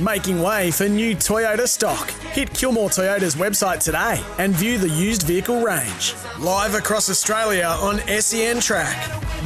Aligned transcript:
making 0.00 0.42
way 0.42 0.70
for 0.70 0.88
new 0.88 1.14
Toyota 1.14 1.66
stock. 1.66 2.10
Hit 2.32 2.52
Kilmore 2.52 2.90
Toyota's 2.90 3.34
website 3.34 3.82
today 3.82 4.22
and 4.38 4.54
view 4.54 4.76
the 4.76 4.90
used 4.90 5.22
vehicle 5.22 5.62
range. 5.62 6.14
Live 6.38 6.74
across 6.74 7.08
Australia 7.08 7.64
on 7.80 7.98
SEN 8.20 8.60
Track. 8.60 8.96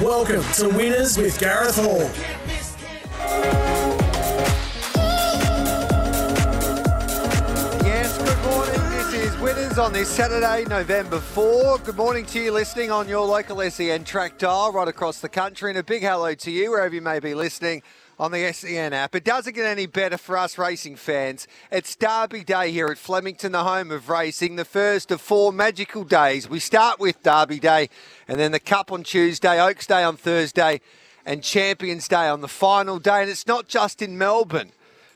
Welcome 0.01 0.43
to 0.55 0.69
Winners 0.69 1.17
with 1.17 1.39
Gareth 1.39 1.77
Hall. 1.77 2.11
Yes, 7.85 8.19
good 8.19 8.51
morning. 8.51 8.91
This 8.91 9.15
is 9.15 9.41
Winners 9.41 9.79
on 9.79 9.93
this 9.93 10.09
Saturday, 10.09 10.65
November 10.69 11.21
4. 11.21 11.79
Good 11.79 11.97
morning 11.97 12.27
to 12.27 12.41
you 12.41 12.51
listening 12.51 12.91
on 12.91 13.09
your 13.09 13.25
local 13.25 13.61
SEN 13.71 14.03
track 14.03 14.37
dial 14.39 14.73
right 14.73 14.89
across 14.89 15.21
the 15.21 15.29
country. 15.29 15.71
And 15.71 15.79
a 15.79 15.85
big 15.85 16.03
hello 16.03 16.35
to 16.35 16.51
you 16.51 16.73
wherever 16.73 16.95
you 16.95 17.03
may 17.03 17.21
be 17.21 17.35
listening 17.35 17.83
on 18.21 18.33
the 18.33 18.53
SEN 18.53 18.93
app. 18.93 19.15
It 19.15 19.25
doesn't 19.25 19.55
get 19.55 19.65
any 19.65 19.87
better 19.87 20.19
for 20.19 20.37
us 20.37 20.59
racing 20.59 20.97
fans. 20.97 21.49
It's 21.73 21.97
Derby 21.97 22.45
Day 22.45 22.71
here 22.71 22.89
at 22.89 22.99
Flemington, 22.99 23.53
the 23.53 23.65
home 23.65 23.91
of 23.91 24.11
racing, 24.11 24.57
the 24.57 24.67
first 24.67 25.11
of 25.11 25.23
four 25.23 25.55
magical 25.55 26.05
days. 26.05 26.47
We 26.47 26.61
start 26.61 27.01
with 27.01 27.23
Derby 27.23 27.59
Day 27.59 27.89
and 28.29 28.39
then 28.39 28.53
the 28.53 28.61
Cup 28.61 28.93
on 28.93 29.05
Tuesday, 29.05 29.59
Oaks 29.59 29.87
Day 29.87 30.05
on 30.05 30.19
Thursday, 30.19 30.83
and 31.25 31.43
Champions 31.43 32.09
Day 32.09 32.29
on 32.29 32.43
the 32.43 32.49
final 32.49 32.99
day. 32.99 33.23
And 33.23 33.31
it's 33.31 33.47
not 33.47 33.69
just 33.69 34.03
in 34.03 34.19
Melbourne 34.19 34.73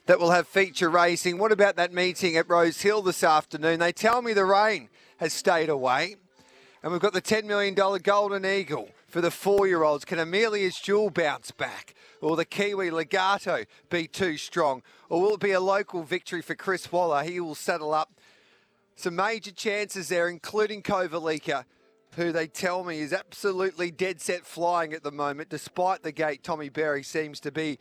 that 0.06 0.18
will 0.18 0.30
have 0.30 0.48
feature 0.48 0.88
racing. 0.88 1.36
What 1.36 1.52
about 1.52 1.76
that 1.76 1.92
meeting 1.92 2.38
at 2.38 2.48
Rose 2.48 2.80
Hill 2.80 3.02
this 3.02 3.22
afternoon? 3.22 3.80
They 3.80 3.92
tell 3.92 4.22
me 4.22 4.32
the 4.32 4.46
rain 4.46 4.88
has 5.18 5.34
stayed 5.34 5.68
away. 5.68 6.16
And 6.82 6.90
we've 6.90 7.02
got 7.02 7.12
the 7.12 7.22
$10 7.22 7.44
million 7.44 7.74
Golden 7.74 8.46
Eagle 8.46 8.88
for 9.14 9.20
the 9.20 9.30
four 9.30 9.68
year 9.68 9.84
olds. 9.84 10.04
Can 10.04 10.18
Amelia's 10.18 10.80
Jewel 10.80 11.08
bounce 11.08 11.52
back? 11.52 11.94
Will 12.20 12.34
the 12.34 12.44
Kiwi 12.44 12.90
Legarto 12.90 13.64
be 13.88 14.08
too 14.08 14.36
strong? 14.36 14.82
Or 15.08 15.22
will 15.22 15.34
it 15.34 15.40
be 15.40 15.52
a 15.52 15.60
local 15.60 16.02
victory 16.02 16.42
for 16.42 16.56
Chris 16.56 16.90
Waller? 16.90 17.22
He 17.22 17.38
will 17.38 17.54
settle 17.54 17.94
up 17.94 18.18
some 18.96 19.14
major 19.14 19.52
chances 19.52 20.08
there, 20.08 20.28
including 20.28 20.82
Kovalica, 20.82 21.64
who 22.16 22.32
they 22.32 22.48
tell 22.48 22.82
me 22.82 22.98
is 22.98 23.12
absolutely 23.12 23.92
dead 23.92 24.20
set 24.20 24.44
flying 24.44 24.92
at 24.92 25.04
the 25.04 25.12
moment, 25.12 25.48
despite 25.48 26.02
the 26.02 26.10
gate 26.10 26.42
Tommy 26.42 26.68
Berry 26.68 27.04
seems 27.04 27.38
to 27.38 27.52
be 27.52 27.78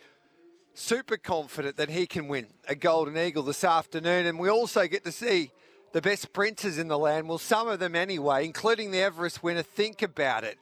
super 0.76 1.18
confident 1.18 1.78
that 1.78 1.90
he 1.90 2.06
can 2.06 2.28
win 2.28 2.46
a 2.70 2.76
Golden 2.76 3.18
Eagle 3.18 3.42
this 3.42 3.64
afternoon. 3.64 4.28
And 4.28 4.38
we 4.38 4.50
also 4.50 4.86
get 4.86 5.04
to 5.06 5.12
see 5.12 5.50
the 5.94 6.02
best 6.02 6.22
sprinters 6.22 6.78
in 6.78 6.90
the 6.90 7.00
land. 7.00 7.28
Well, 7.28 7.40
some 7.40 7.68
of 7.68 7.80
them 7.80 7.96
anyway, 7.96 8.46
including 8.46 8.92
the 8.92 9.02
Everest 9.02 9.42
winner. 9.42 9.64
Think 9.64 10.04
about 10.04 10.44
it. 10.44 10.60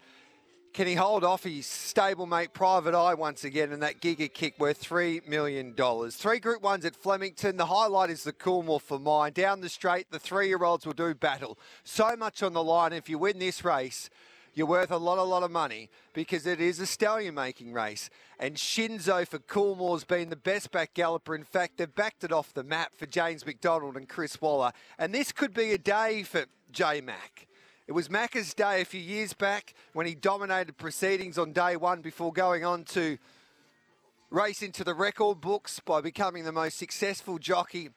Can 0.74 0.88
he 0.88 0.96
hold 0.96 1.26
off 1.26 1.44
his 1.44 1.66
stablemate 1.66 2.54
Private 2.54 2.96
Eye 2.96 3.14
once 3.14 3.44
again 3.44 3.74
in 3.74 3.82
that 3.82 4.00
giga 4.00 4.34
kick 4.34 4.58
worth 4.58 4.82
$3 4.82 5.28
million? 5.28 5.74
Three 5.74 6.40
Group 6.40 6.62
1s 6.62 6.86
at 6.86 6.96
Flemington. 6.96 7.58
The 7.58 7.66
highlight 7.66 8.10
is 8.10 8.24
the 8.24 8.32
Coolmore 8.32 8.80
for 8.80 8.98
mine. 8.98 9.34
Down 9.34 9.60
the 9.60 9.68
straight, 9.68 10.10
the 10.12 10.20
three 10.20 10.48
year 10.48 10.64
olds 10.64 10.86
will 10.86 10.94
do 10.94 11.14
battle. 11.14 11.60
So 11.84 12.16
much 12.16 12.42
on 12.42 12.54
the 12.54 12.64
line. 12.64 12.94
If 12.94 13.10
you 13.10 13.18
win 13.18 13.38
this 13.38 13.66
race, 13.66 14.10
you're 14.54 14.66
worth 14.66 14.92
a 14.92 14.98
lot, 14.98 15.18
a 15.18 15.24
lot 15.24 15.44
of 15.44 15.52
money 15.52 15.90
because 16.14 16.48
it 16.48 16.62
is 16.62 16.80
a 16.80 16.86
stallion 16.86 17.36
making 17.36 17.74
race. 17.74 18.10
And 18.40 18.56
Shinzo 18.56 19.28
for 19.28 19.40
Coolmore's 19.40 20.06
been 20.06 20.30
the 20.30 20.38
best 20.38 20.72
back 20.72 20.94
galloper. 20.94 21.36
In 21.36 21.44
fact, 21.44 21.80
they've 21.80 21.94
backed 21.94 22.24
it 22.24 22.32
off 22.32 22.54
the 22.54 22.64
map 22.64 22.94
for 22.96 23.08
James 23.08 23.46
McDonald 23.46 23.98
and 23.98 24.08
Chris 24.08 24.40
Waller. 24.40 24.72
And 24.98 25.14
this 25.14 25.34
could 25.34 25.54
be 25.54 25.74
a 25.74 25.78
day 25.78 26.24
for 26.24 26.46
J 26.72 27.02
Mac. 27.02 27.48
It 27.92 27.94
was 27.94 28.08
Macca's 28.08 28.54
day 28.54 28.80
a 28.80 28.86
few 28.86 29.02
years 29.02 29.34
back 29.34 29.74
when 29.92 30.06
he 30.06 30.16
dominated 30.16 30.78
proceedings 30.78 31.38
on 31.38 31.52
day 31.52 31.76
one 31.76 32.00
before 32.00 32.32
going 32.32 32.64
on 32.64 32.86
to 32.86 33.18
race 34.30 34.62
into 34.62 34.86
the 34.86 34.94
record 34.94 35.42
books 35.42 35.82
by 35.82 36.00
becoming 36.00 36.46
the 36.46 36.54
most 36.54 36.78
successful 36.78 37.38
jockey 37.38 37.90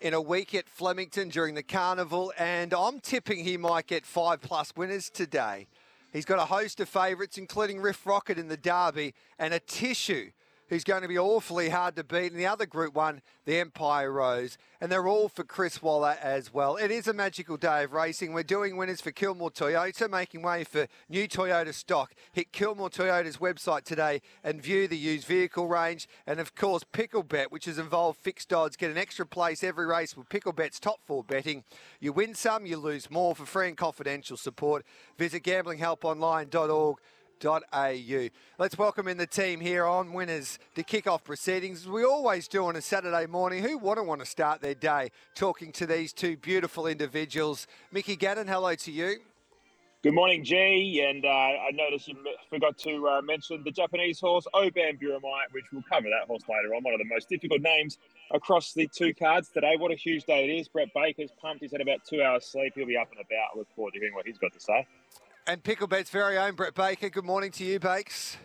in 0.00 0.14
a 0.14 0.20
week 0.20 0.52
at 0.52 0.68
Flemington 0.68 1.28
during 1.28 1.54
the 1.54 1.62
carnival. 1.62 2.32
And 2.36 2.74
I'm 2.74 2.98
tipping 2.98 3.44
he 3.44 3.56
might 3.56 3.86
get 3.86 4.04
five 4.04 4.40
plus 4.40 4.72
winners 4.74 5.10
today. 5.10 5.68
He's 6.12 6.24
got 6.24 6.40
a 6.40 6.46
host 6.46 6.80
of 6.80 6.88
favourites, 6.88 7.38
including 7.38 7.80
Riff 7.80 8.04
Rocket 8.04 8.40
in 8.40 8.48
the 8.48 8.56
Derby 8.56 9.14
and 9.38 9.54
Atishu 9.54 10.32
who's 10.68 10.84
going 10.84 11.02
to 11.02 11.08
be 11.08 11.18
awfully 11.18 11.68
hard 11.68 11.96
to 11.96 12.04
beat. 12.04 12.32
And 12.32 12.40
the 12.40 12.46
other 12.46 12.66
Group 12.66 12.94
1, 12.94 13.20
the 13.44 13.58
Empire 13.58 14.12
Rose. 14.12 14.58
And 14.80 14.90
they're 14.90 15.08
all 15.08 15.28
for 15.28 15.44
Chris 15.44 15.80
Waller 15.80 16.16
as 16.20 16.52
well. 16.52 16.76
It 16.76 16.90
is 16.90 17.06
a 17.06 17.12
magical 17.12 17.56
day 17.56 17.84
of 17.84 17.92
racing. 17.92 18.32
We're 18.32 18.42
doing 18.42 18.76
winners 18.76 19.00
for 19.00 19.10
Kilmore 19.10 19.50
Toyota, 19.50 20.10
making 20.10 20.42
way 20.42 20.64
for 20.64 20.86
new 21.08 21.28
Toyota 21.28 21.72
stock. 21.72 22.14
Hit 22.32 22.52
Kilmore 22.52 22.90
Toyota's 22.90 23.38
website 23.38 23.84
today 23.84 24.20
and 24.44 24.62
view 24.62 24.88
the 24.88 24.98
used 24.98 25.26
vehicle 25.26 25.68
range. 25.68 26.08
And 26.26 26.40
of 26.40 26.54
course, 26.54 26.84
Pickle 26.92 27.22
Bet, 27.22 27.52
which 27.52 27.66
has 27.66 27.78
involved 27.78 28.18
fixed 28.18 28.52
odds. 28.52 28.76
Get 28.76 28.90
an 28.90 28.98
extra 28.98 29.26
place 29.26 29.64
every 29.64 29.86
race 29.86 30.16
with 30.16 30.28
Pickle 30.28 30.52
Bet's 30.52 30.80
top 30.80 31.00
four 31.04 31.24
betting. 31.24 31.64
You 32.00 32.12
win 32.12 32.34
some, 32.34 32.66
you 32.66 32.76
lose 32.76 33.10
more. 33.10 33.34
For 33.34 33.46
free 33.46 33.68
and 33.68 33.76
confidential 33.76 34.36
support, 34.36 34.84
visit 35.16 35.42
gamblinghelponline.org 35.42 36.96
au. 37.44 38.28
Let's 38.58 38.78
welcome 38.78 39.08
in 39.08 39.16
the 39.18 39.26
team 39.26 39.60
here 39.60 39.84
on 39.84 40.12
Winners 40.12 40.58
to 40.74 40.82
kick 40.82 41.06
off 41.06 41.24
proceedings, 41.24 41.82
as 41.82 41.88
we 41.88 42.04
always 42.04 42.48
do 42.48 42.64
on 42.64 42.76
a 42.76 42.82
Saturday 42.82 43.26
morning. 43.26 43.62
Who 43.62 43.78
wouldn't 43.78 44.06
want 44.06 44.20
to 44.20 44.26
start 44.26 44.60
their 44.60 44.74
day 44.74 45.10
talking 45.34 45.72
to 45.72 45.86
these 45.86 46.12
two 46.12 46.36
beautiful 46.36 46.86
individuals? 46.86 47.66
Mickey 47.92 48.16
Gannon, 48.16 48.48
hello 48.48 48.74
to 48.74 48.90
you. 48.90 49.16
Good 50.02 50.14
morning, 50.14 50.44
G. 50.44 51.04
And 51.04 51.24
uh, 51.24 51.28
I 51.28 51.70
noticed 51.72 52.06
you 52.06 52.14
forgot 52.48 52.78
to 52.78 53.08
uh, 53.08 53.22
mention 53.22 53.64
the 53.64 53.72
Japanese 53.72 54.20
horse, 54.20 54.46
Obamburumai, 54.54 55.50
which 55.50 55.64
we'll 55.72 55.82
cover 55.90 56.06
that 56.08 56.28
horse 56.28 56.42
later 56.48 56.74
on. 56.76 56.84
One 56.84 56.94
of 56.94 57.00
the 57.00 57.12
most 57.12 57.28
difficult 57.28 57.60
names 57.60 57.98
across 58.30 58.72
the 58.72 58.88
two 58.94 59.12
cards 59.14 59.48
today. 59.48 59.74
What 59.76 59.90
a 59.90 59.96
huge 59.96 60.24
day 60.24 60.44
it 60.44 60.60
is. 60.60 60.68
Brett 60.68 60.94
Baker's 60.94 61.32
pumped. 61.40 61.62
He's 61.62 61.72
had 61.72 61.80
about 61.80 62.04
two 62.08 62.22
hours 62.22 62.46
sleep. 62.46 62.74
He'll 62.76 62.86
be 62.86 62.96
up 62.96 63.10
and 63.10 63.18
about. 63.18 63.48
I 63.54 63.58
Look 63.58 63.68
forward 63.74 63.94
to 63.94 63.98
hearing 63.98 64.14
what 64.14 64.26
he's 64.26 64.38
got 64.38 64.52
to 64.52 64.60
say. 64.60 64.86
And 65.48 65.62
Picklebet's 65.62 66.10
very 66.10 66.36
own 66.38 66.54
Brett 66.56 66.74
Baker. 66.74 67.08
Good 67.08 67.24
morning 67.24 67.52
to 67.52 67.64
you, 67.64 67.78
Bakes. 67.78 68.36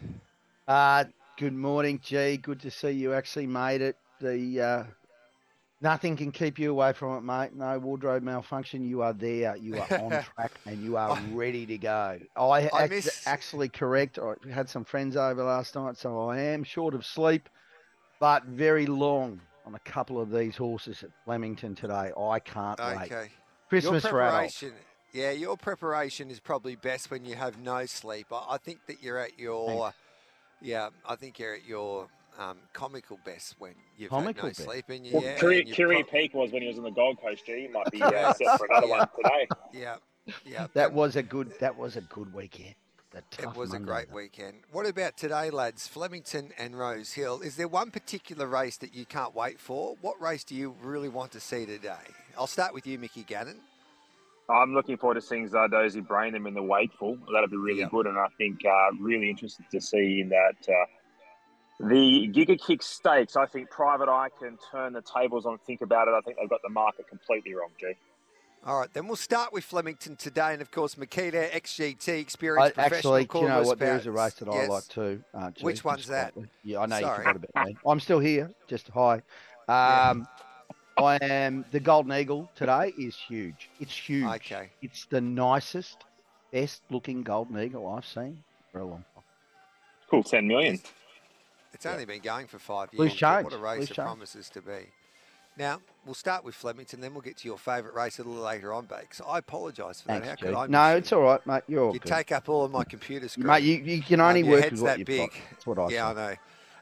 Uh, 0.68 1.06
good 1.36 1.54
morning, 1.54 2.00
G. 2.04 2.38
Good 2.38 2.60
to 2.62 2.70
see 2.70 2.92
you 2.92 3.14
actually 3.14 3.48
made 3.48 3.82
it. 3.82 3.96
The 4.20 4.62
uh, 4.62 4.84
nothing 5.82 6.16
can 6.16 6.32
keep 6.32 6.60
you 6.60 6.70
away 6.70 6.94
from 6.94 7.18
it, 7.18 7.22
mate. 7.22 7.56
No 7.56 7.80
wardrobe 7.80 8.22
malfunction. 8.22 8.84
You 8.88 9.02
are 9.02 9.14
there. 9.14 9.56
You 9.56 9.80
are 9.80 10.00
on 10.00 10.10
track, 10.36 10.52
and 10.68 10.84
you 10.84 10.96
are 10.96 11.20
ready 11.32 11.66
to 11.66 11.78
go. 11.80 12.20
I, 12.36 12.70
I 12.72 12.88
miss- 12.88 13.26
actually 13.26 13.70
correct. 13.70 14.20
I 14.20 14.36
had 14.52 14.70
some 14.70 14.86
friends 14.86 15.18
over 15.18 15.44
last 15.44 15.74
night, 15.74 15.98
so 15.98 16.30
I 16.30 16.38
am 16.38 16.64
short 16.64 16.94
of 16.94 17.04
sleep, 17.04 17.50
but 18.20 18.46
very 18.46 18.86
long 18.86 19.42
on 19.66 19.74
a 19.74 19.80
couple 19.80 20.22
of 20.22 20.30
these 20.30 20.56
horses 20.56 21.02
at 21.02 21.10
Flemington 21.26 21.74
today. 21.74 22.12
I 22.16 22.40
can't 22.40 22.80
wait. 22.80 23.12
Okay. 23.12 23.30
Christmas 23.70 24.04
Your 24.04 24.12
preparation, 24.12 24.74
yeah, 25.14 25.32
your 25.32 25.58
preparation 25.58 26.30
is 26.30 26.40
probably 26.40 26.76
best 26.76 27.12
when 27.12 27.26
you 27.26 27.36
have 27.36 27.60
no 27.60 27.86
sleep. 27.86 28.28
I, 28.32 28.56
I 28.56 28.58
think 28.58 28.86
that 28.88 29.02
you're 29.04 29.18
at 29.18 29.38
your, 29.40 29.68
Thanks. 29.84 29.98
yeah, 30.62 30.90
I 31.08 31.16
think 31.16 31.40
you're 31.40 31.56
at 31.56 31.66
your 31.66 32.08
um, 32.40 32.58
comical 32.74 33.20
best 33.26 33.56
when 33.60 33.74
you've 33.98 34.10
Comical 34.10 34.34
had 34.34 34.44
no 34.44 34.50
best? 34.50 34.64
sleep. 34.64 34.86
And 34.90 35.06
you, 35.06 35.14
Well, 35.16 35.24
yeah, 35.24 35.38
Kiri, 35.38 35.60
and 35.62 35.72
Kiri 35.74 36.04
pro- 36.04 36.20
Peak 36.20 36.34
was 36.34 36.52
when 36.52 36.62
he 36.62 36.68
was 36.68 36.78
on 36.78 36.84
the 36.86 36.92
Gold 36.92 37.20
Coast, 37.22 37.46
G. 37.46 37.62
He 37.62 37.68
might 37.68 37.92
be 37.92 38.02
uh, 38.02 38.34
set 38.34 38.58
for 38.58 38.68
another 38.70 38.88
one 38.88 39.08
today. 39.18 39.48
yeah, 39.74 39.96
yeah. 40.46 40.68
That 40.74 40.94
was 40.94 41.16
a 41.16 41.24
good. 41.24 41.52
That 41.60 41.78
was 41.78 41.98
a 41.98 42.02
good 42.02 42.34
weekend. 42.34 42.76
The 43.12 43.18
It 43.18 43.26
tough 43.32 43.58
was 43.58 43.74
a 43.74 43.80
great 43.80 44.10
though. 44.10 44.16
weekend. 44.16 44.60
What 44.72 44.86
about 44.88 45.18
today, 45.18 45.50
lads? 45.50 45.86
Flemington 45.86 46.52
and 46.58 46.80
Rose 46.80 47.12
Hill. 47.12 47.42
Is 47.42 47.58
there 47.58 47.68
one 47.68 47.92
particular 47.92 48.48
race 48.48 48.78
that 48.78 48.96
you 48.96 49.06
can't 49.06 49.36
wait 49.36 49.60
for? 49.60 49.98
What 50.00 50.22
race 50.22 50.46
do 50.46 50.56
you 50.56 50.76
really 50.82 51.10
want 51.10 51.34
to 51.34 51.42
see 51.42 51.66
today? 51.66 51.96
I'll 52.38 52.48
start 52.48 52.74
with 52.74 52.88
you, 52.88 52.98
Mickey 52.98 53.24
Gannon. 53.24 53.60
I'm 54.50 54.74
looking 54.74 54.98
forward 54.98 55.16
to 55.16 55.22
seeing 55.22 55.48
Zardozi 55.48 56.06
brain 56.06 56.34
them 56.34 56.46
in 56.48 56.54
the 56.54 56.64
Wakeful. 56.64 57.18
That'll 57.32 57.50
be 57.50 57.58
really 57.58 57.82
Yeah. 57.82 57.90
good, 57.90 58.08
and 58.08 58.18
I 58.18 58.28
think 58.38 58.66
uh, 58.66 58.92
really 59.00 59.30
interested 59.30 59.66
to 59.72 59.80
see 59.80 60.22
in 60.22 60.30
that 60.30 60.56
uh, 60.70 60.86
the 61.88 62.28
Giga 62.34 62.60
Kick 62.60 62.84
Stakes. 62.84 63.36
I 63.36 63.46
think 63.46 63.70
Private 63.70 64.10
Eye 64.10 64.30
can 64.40 64.58
turn 64.72 64.94
the 64.94 65.02
tables 65.02 65.46
on 65.46 65.58
think 65.60 65.82
about 65.82 66.08
it. 66.08 66.14
I 66.14 66.22
think 66.22 66.38
they've 66.38 66.50
got 66.50 66.62
the 66.64 66.70
market 66.70 67.08
completely 67.08 67.54
wrong, 67.56 67.70
G. 67.80 67.94
All 68.64 68.80
right, 68.80 68.94
then 68.94 69.08
we'll 69.08 69.16
start 69.16 69.52
with 69.52 69.64
Flemington 69.64 70.16
today, 70.16 70.54
and 70.54 70.62
of 70.62 70.70
course, 70.70 70.94
Makita 70.94 71.50
XGT 71.50 72.10
I, 72.10 72.18
experienced 72.18 72.76
professional 72.76 73.16
actually, 73.16 73.42
you 73.42 73.48
know 73.48 73.64
what? 73.64 73.80
There 73.80 73.96
is 73.96 74.06
a 74.06 74.12
race 74.12 74.36
that 74.36 74.50
I 74.50 74.68
like 74.68 74.88
too. 74.88 75.24
Uh, 75.34 75.50
Which 75.62 75.84
one's 75.84 76.06
that? 76.08 76.36
Yeah, 76.64 76.82
I 76.82 76.86
know 76.86 77.00
Sorry. 77.00 77.26
you 77.26 77.32
forgot 77.32 77.50
about 77.50 77.68
me. 77.68 77.78
I'm 77.88 78.00
still 78.00 78.20
here. 78.20 78.52
Just 78.68 78.90
hi. 78.90 79.24
Yeah. 79.68 80.14
Um, 80.98 81.04
I 81.06 81.18
am 81.22 81.66
the 81.72 81.80
Golden 81.80 82.14
Eagle 82.14 82.50
today 82.56 82.94
is 82.98 83.16
huge. 83.16 83.70
It's 83.80 83.96
huge. 83.96 84.26
Okay. 84.26 84.70
It's 84.82 85.06
the 85.06 85.22
nicest, 85.22 85.98
best 86.52 86.82
looking 86.90 87.24
Golden 87.24 87.60
Eagle 87.60 87.88
I've 87.88 88.06
seen 88.06 88.44
for 88.72 88.80
a 88.82 88.86
long 88.86 89.04
time. 89.16 89.24
Cool, 90.10 90.24
10 90.24 90.48
million. 90.48 90.80
It's 91.74 91.86
only 91.86 92.06
been 92.06 92.22
going 92.22 92.48
for 92.48 92.60
five 92.60 92.90
years. 92.92 93.00
Loose 93.00 93.14
change, 93.16 93.46
What 93.46 93.54
a 93.54 93.58
race 93.58 93.80
loose 93.80 93.92
it 93.92 93.94
change. 93.96 94.06
promises 94.06 94.50
to 94.50 94.62
be. 94.62 94.90
Now, 95.58 95.80
we'll 96.06 96.14
start 96.16 96.44
with 96.44 96.56
Flemington, 96.56 97.02
then 97.02 97.14
we'll 97.14 97.22
get 97.22 97.38
to 97.38 97.48
your 97.48 97.58
favourite 97.58 97.94
race 97.96 98.20
a 98.20 98.24
little 98.24 98.42
later 98.42 98.74
on, 98.74 98.86
Bakes. 98.86 99.22
I 99.26 99.38
apologise 99.40 100.02
for 100.02 100.08
that. 100.10 100.24
Thanks, 100.24 100.28
How 100.30 100.36
G. 100.36 100.46
could 100.46 100.56
I 100.56 100.68
No, 100.68 100.96
miss 100.96 100.98
it's 101.00 101.12
you? 101.12 101.18
all 101.18 101.24
right, 101.24 101.48
mate. 101.48 101.64
You're 101.68 101.84
all 101.86 101.94
You 101.94 102.00
good. 102.00 102.10
take 102.10 102.32
up 102.32 102.50
all 102.50 102.66
of 102.66 102.72
my 102.72 102.84
computer 102.84 103.28
screen. 103.28 103.48
Mate, 103.48 103.64
you, 103.64 103.76
you 103.78 104.02
can 104.02 104.22
only 104.22 104.44
Um, 104.44 104.50
work 104.50 104.62
head's 104.62 104.72
with 104.74 104.82
what 104.82 104.88
that 104.92 105.00
you've 105.00 105.08
big. 105.08 105.30
got. 105.30 105.40
That's 105.52 105.68
what 105.68 105.80
I 105.80 105.90
yeah, 105.90 106.08
I 106.10 106.14
know. 106.14 106.36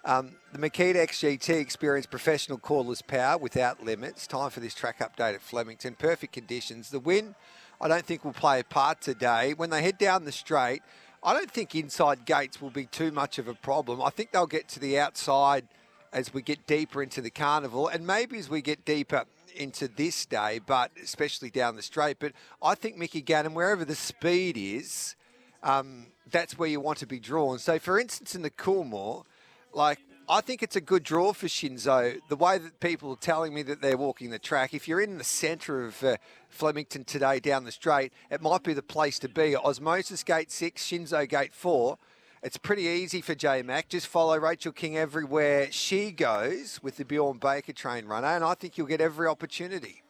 Um, 0.05 0.37
the 0.53 0.59
Makita 0.59 0.95
XGT 0.95 1.59
experienced 1.59 2.09
professional 2.09 2.57
cordless 2.57 3.05
power 3.05 3.37
without 3.37 3.83
limits. 3.83 4.27
Time 4.27 4.49
for 4.49 4.61
this 4.61 4.73
track 4.73 4.99
update 4.99 5.35
at 5.35 5.41
Flemington. 5.41 5.95
Perfect 5.95 6.31
conditions. 6.31 6.89
The 6.89 6.99
win, 6.99 7.35
I 7.81 7.89
don't 7.89 8.05
think 8.05 8.23
will 8.23 8.31
play 8.31 8.61
a 8.61 8.63
part 8.63 9.01
today. 9.01 9.53
When 9.53 9.69
they 9.69 9.81
head 9.81 9.97
down 9.97 10.23
the 10.23 10.31
straight, 10.31 10.81
I 11.21 11.33
don't 11.33 11.51
think 11.51 11.75
inside 11.75 12.25
gates 12.25 12.61
will 12.61 12.69
be 12.69 12.85
too 12.85 13.11
much 13.11 13.39
of 13.39 13.49
a 13.49 13.53
problem. 13.53 14.01
I 14.01 14.09
think 14.09 14.31
they'll 14.31 14.47
get 14.47 14.69
to 14.69 14.79
the 14.79 14.97
outside 14.97 15.67
as 16.13 16.33
we 16.33 16.41
get 16.41 16.65
deeper 16.65 17.03
into 17.03 17.21
the 17.21 17.29
carnival, 17.29 17.87
and 17.87 18.07
maybe 18.07 18.39
as 18.39 18.49
we 18.49 18.61
get 18.61 18.85
deeper 18.85 19.25
into 19.55 19.87
this 19.87 20.25
day, 20.25 20.59
but 20.65 20.91
especially 21.03 21.49
down 21.49 21.75
the 21.75 21.81
straight. 21.81 22.17
But 22.19 22.31
I 22.63 22.73
think 22.73 22.97
Mickey 22.97 23.21
Gannon, 23.21 23.53
wherever 23.53 23.83
the 23.83 23.95
speed 23.95 24.57
is, 24.57 25.15
um, 25.61 26.07
that's 26.31 26.57
where 26.57 26.69
you 26.69 26.79
want 26.79 26.99
to 26.99 27.05
be 27.05 27.19
drawn. 27.19 27.59
So, 27.59 27.79
for 27.79 27.99
instance, 27.99 28.33
in 28.33 28.41
the 28.41 28.49
Coolmore, 28.49 29.25
like 29.73 29.99
I 30.31 30.41
think 30.41 30.61
it's 30.61 30.75
a 30.75 30.81
good 30.81 31.01
draw 31.01 31.33
for 31.33 31.47
Shinzo. 31.47 32.19
The 32.29 32.35
way 32.35 32.59
that 32.59 32.79
people 32.79 33.13
are 33.13 33.17
telling 33.17 33.51
me 33.51 33.63
that 33.63 33.81
they're 33.81 33.97
walking 33.97 34.29
the 34.29 34.37
track, 34.37 34.75
if 34.75 34.87
you're 34.87 35.01
in 35.01 35.17
the 35.17 35.23
centre 35.23 35.83
of 35.83 36.03
uh, 36.03 36.17
Flemington 36.49 37.03
today 37.03 37.39
down 37.39 37.63
the 37.63 37.71
straight, 37.71 38.13
it 38.29 38.39
might 38.39 38.61
be 38.61 38.73
the 38.73 38.83
place 38.83 39.17
to 39.19 39.27
be. 39.27 39.55
Osmosis 39.55 40.23
Gate 40.23 40.51
6, 40.51 40.83
Shinzo 40.85 41.27
Gate 41.27 41.53
4. 41.53 41.97
It's 42.43 42.57
pretty 42.57 42.83
easy 42.83 43.21
for 43.21 43.33
J 43.33 43.63
Mac. 43.63 43.89
Just 43.89 44.05
follow 44.05 44.37
Rachel 44.37 44.71
King 44.71 44.95
everywhere 44.97 45.71
she 45.71 46.11
goes 46.11 46.79
with 46.83 46.97
the 46.97 47.05
Bjorn 47.05 47.39
Baker 47.39 47.73
train 47.73 48.05
runner, 48.05 48.27
and 48.27 48.43
I 48.43 48.53
think 48.53 48.77
you'll 48.77 48.87
get 48.87 49.01
every 49.01 49.27
opportunity. 49.27 50.03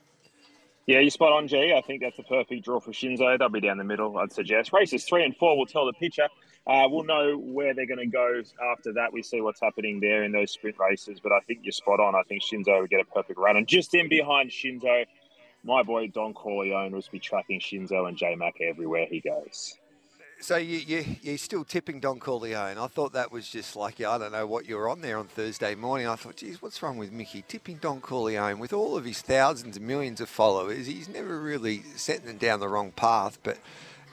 Yeah, 0.85 0.99
you're 0.99 1.11
spot 1.11 1.31
on, 1.31 1.47
G. 1.47 1.73
I 1.73 1.81
think 1.81 2.01
that's 2.01 2.19
a 2.19 2.23
perfect 2.23 2.65
draw 2.65 2.79
for 2.79 2.91
Shinzo. 2.91 3.39
They'll 3.39 3.47
be 3.47 3.61
down 3.61 3.77
the 3.77 3.83
middle, 3.83 4.17
I'd 4.17 4.33
suggest. 4.33 4.73
Races 4.73 5.05
three 5.05 5.23
and 5.23 5.35
four 5.37 5.57
will 5.57 5.65
tell 5.65 5.85
the 5.85 5.93
picture. 5.93 6.27
Uh, 6.69 6.87
we'll 6.87 7.03
know 7.03 7.35
where 7.35 7.73
they're 7.73 7.87
going 7.87 7.97
to 7.97 8.05
go 8.05 8.43
after 8.71 8.93
that. 8.93 9.11
We 9.11 9.23
see 9.23 9.41
what's 9.41 9.59
happening 9.59 9.99
there 9.99 10.23
in 10.23 10.31
those 10.31 10.51
sprint 10.51 10.77
races. 10.77 11.19
But 11.19 11.31
I 11.31 11.39
think 11.39 11.61
you're 11.63 11.71
spot 11.71 11.99
on. 11.99 12.13
I 12.13 12.21
think 12.29 12.43
Shinzo 12.43 12.79
will 12.79 12.87
get 12.87 12.99
a 12.99 13.05
perfect 13.05 13.39
run. 13.39 13.57
And 13.57 13.67
just 13.67 13.95
in 13.95 14.07
behind 14.07 14.51
Shinzo, 14.51 15.05
my 15.63 15.81
boy 15.81 16.09
Don 16.09 16.35
Corleone 16.35 16.91
will 16.91 17.03
be 17.11 17.17
tracking 17.17 17.59
Shinzo 17.59 18.07
and 18.07 18.15
J 18.15 18.35
Mac 18.35 18.61
everywhere 18.61 19.07
he 19.09 19.19
goes. 19.19 19.79
So 20.41 20.57
you, 20.57 20.77
you, 20.77 21.05
you're 21.23 21.37
still 21.39 21.65
tipping 21.65 21.99
Don 21.99 22.19
Corleone. 22.19 22.77
I 22.77 22.87
thought 22.87 23.13
that 23.13 23.31
was 23.31 23.49
just 23.49 23.75
like, 23.75 23.99
I 23.99 24.19
don't 24.19 24.31
know 24.31 24.45
what 24.45 24.69
you 24.69 24.77
were 24.77 24.89
on 24.89 25.01
there 25.01 25.17
on 25.17 25.25
Thursday 25.25 25.73
morning. 25.73 26.07
I 26.07 26.15
thought, 26.15 26.37
geez, 26.37 26.61
what's 26.61 26.83
wrong 26.83 26.97
with 26.97 27.11
Mickey? 27.11 27.43
Tipping 27.47 27.77
Don 27.77 27.99
Corleone 27.99 28.59
with 28.59 28.73
all 28.73 28.95
of 28.95 29.05
his 29.05 29.21
thousands 29.21 29.75
and 29.75 29.87
millions 29.87 30.21
of 30.21 30.29
followers. 30.29 30.85
He's 30.85 31.09
never 31.09 31.41
really 31.41 31.81
setting 31.95 32.27
them 32.27 32.37
down 32.37 32.59
the 32.59 32.69
wrong 32.69 32.91
path, 32.91 33.39
but 33.43 33.57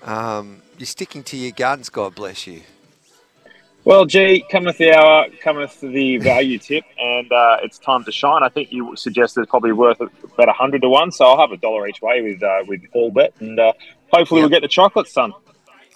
um, 0.02 0.62
you're 0.78 0.86
sticking 0.86 1.22
to 1.24 1.36
your 1.36 1.52
guns, 1.52 1.88
God 1.88 2.14
bless 2.14 2.46
you. 2.46 2.62
Well, 3.84 4.04
G, 4.04 4.44
cometh 4.50 4.78
the 4.78 4.92
hour, 4.92 5.26
cometh 5.40 5.80
the 5.80 6.16
value 6.18 6.58
tip, 6.58 6.82
and 6.98 7.30
uh, 7.30 7.58
it's 7.62 7.78
time 7.78 8.02
to 8.02 8.10
shine. 8.10 8.42
I 8.42 8.48
think 8.48 8.72
you 8.72 8.96
suggested 8.96 9.42
it's 9.42 9.50
probably 9.50 9.72
worth 9.72 10.00
about 10.00 10.48
a 10.48 10.56
100 10.58 10.82
to 10.82 10.88
1, 10.88 11.12
so 11.12 11.24
I'll 11.24 11.38
have 11.38 11.52
a 11.52 11.56
dollar 11.56 11.86
each 11.86 12.02
way 12.02 12.20
with 12.20 12.42
uh, 12.42 12.64
with 12.66 12.82
all 12.94 13.12
bet, 13.12 13.32
and 13.38 13.60
uh, 13.60 13.72
hopefully 14.12 14.40
yep. 14.40 14.50
we'll 14.50 14.56
get 14.56 14.62
the 14.62 14.68
chocolate, 14.68 15.06
son. 15.06 15.32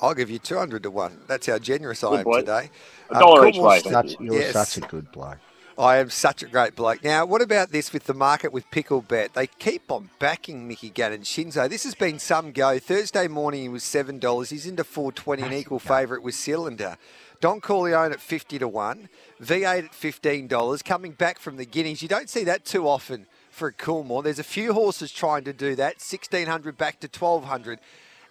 I'll 0.00 0.14
give 0.14 0.30
you 0.30 0.38
200 0.38 0.84
to 0.84 0.90
1. 0.90 1.22
That's 1.26 1.48
how 1.48 1.58
generous 1.58 2.02
good 2.02 2.12
I 2.12 2.18
am 2.18 2.24
bloke. 2.24 2.38
today. 2.40 2.70
A 3.10 3.18
dollar 3.18 3.42
um, 3.42 3.48
each 3.48 3.58
way. 3.58 3.80
Such, 3.80 4.20
you're 4.20 4.34
yes. 4.34 4.52
such 4.52 4.84
a 4.84 4.86
good 4.86 5.10
bloke. 5.10 5.38
I 5.78 5.98
am 5.98 6.10
such 6.10 6.42
a 6.42 6.46
great 6.46 6.74
bloke. 6.74 7.02
Now, 7.02 7.24
what 7.24 7.40
about 7.40 7.70
this 7.70 7.92
with 7.92 8.04
the 8.04 8.14
market 8.14 8.52
with 8.52 8.70
Pickle 8.70 9.02
Bet? 9.02 9.34
They 9.34 9.46
keep 9.46 9.90
on 9.90 10.10
backing 10.18 10.66
Mickey 10.66 10.90
Gannon 10.90 11.22
Shinzo. 11.22 11.68
This 11.68 11.84
has 11.84 11.94
been 11.94 12.18
some 12.18 12.52
go. 12.52 12.78
Thursday 12.78 13.28
morning 13.28 13.62
he 13.62 13.68
was 13.68 13.84
seven 13.84 14.18
dollars. 14.18 14.50
He's 14.50 14.66
into 14.66 14.84
four 14.84 15.12
twenty, 15.12 15.42
an 15.42 15.52
equal 15.52 15.78
favourite 15.78 16.22
with 16.22 16.34
Cylinder. 16.34 16.96
Don 17.40 17.60
Corleone 17.60 18.12
at 18.12 18.20
fifty 18.20 18.58
to 18.58 18.68
one. 18.68 19.08
V8 19.40 19.84
at 19.84 19.94
fifteen 19.94 20.48
dollars. 20.48 20.82
Coming 20.82 21.12
back 21.12 21.38
from 21.38 21.56
the 21.56 21.64
Guineas, 21.64 22.02
you 22.02 22.08
don't 22.08 22.28
see 22.28 22.44
that 22.44 22.64
too 22.64 22.86
often 22.86 23.26
for 23.50 23.68
a 23.68 23.72
Coolmore. 23.72 24.22
There's 24.22 24.38
a 24.38 24.44
few 24.44 24.72
horses 24.72 25.12
trying 25.12 25.44
to 25.44 25.52
do 25.52 25.74
that. 25.76 26.00
Sixteen 26.00 26.46
hundred 26.46 26.76
back 26.76 27.00
to 27.00 27.08
twelve 27.08 27.44
hundred. 27.44 27.78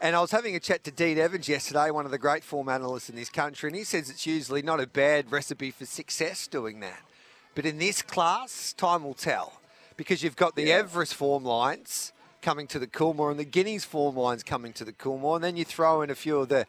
And 0.01 0.15
I 0.15 0.21
was 0.21 0.31
having 0.31 0.56
a 0.56 0.62
chat 0.62 0.83
to 0.85 0.92
Dean 0.92 1.18
Evans 1.18 1.50
yesterday, 1.50 1.92
one 1.92 2.06
of 2.06 2.12
the 2.12 2.18
great 2.18 2.44
form 2.44 2.69
analysts 2.69 3.09
in 3.09 3.18
this 3.18 3.30
country, 3.30 3.68
and 3.68 3.75
he 3.75 3.83
says 3.83 4.09
it's 4.09 4.25
usually 4.25 4.62
not 4.62 4.80
a 4.80 4.88
bad 4.88 5.30
recipe 5.30 5.71
for 5.71 5.85
success 5.85 6.47
doing 6.47 6.80
that. 6.80 7.00
But 7.59 7.65
in 7.65 7.77
this 7.77 8.01
class, 8.01 8.71
time 8.71 9.03
will 9.03 9.13
tell 9.13 9.59
because 9.97 10.23
you've 10.23 10.38
got 10.38 10.56
the 10.56 10.67
yeah. 10.67 10.75
Everest 10.75 11.13
form 11.13 11.44
lines 11.44 12.13
coming 12.41 12.67
to 12.67 12.79
the 12.79 12.88
Coolmore 12.88 13.31
and 13.31 13.38
the 13.38 13.44
Guineas 13.44 13.83
form 13.83 14.15
lines 14.15 14.44
coming 14.44 14.71
to 14.71 14.85
the 14.85 14.94
Coolmore, 14.94 15.35
and 15.35 15.44
then 15.44 15.57
you 15.57 15.65
throw 15.65 16.01
in 16.01 16.09
a 16.09 16.15
few 16.15 16.38
of 16.38 16.47
the 16.47 16.65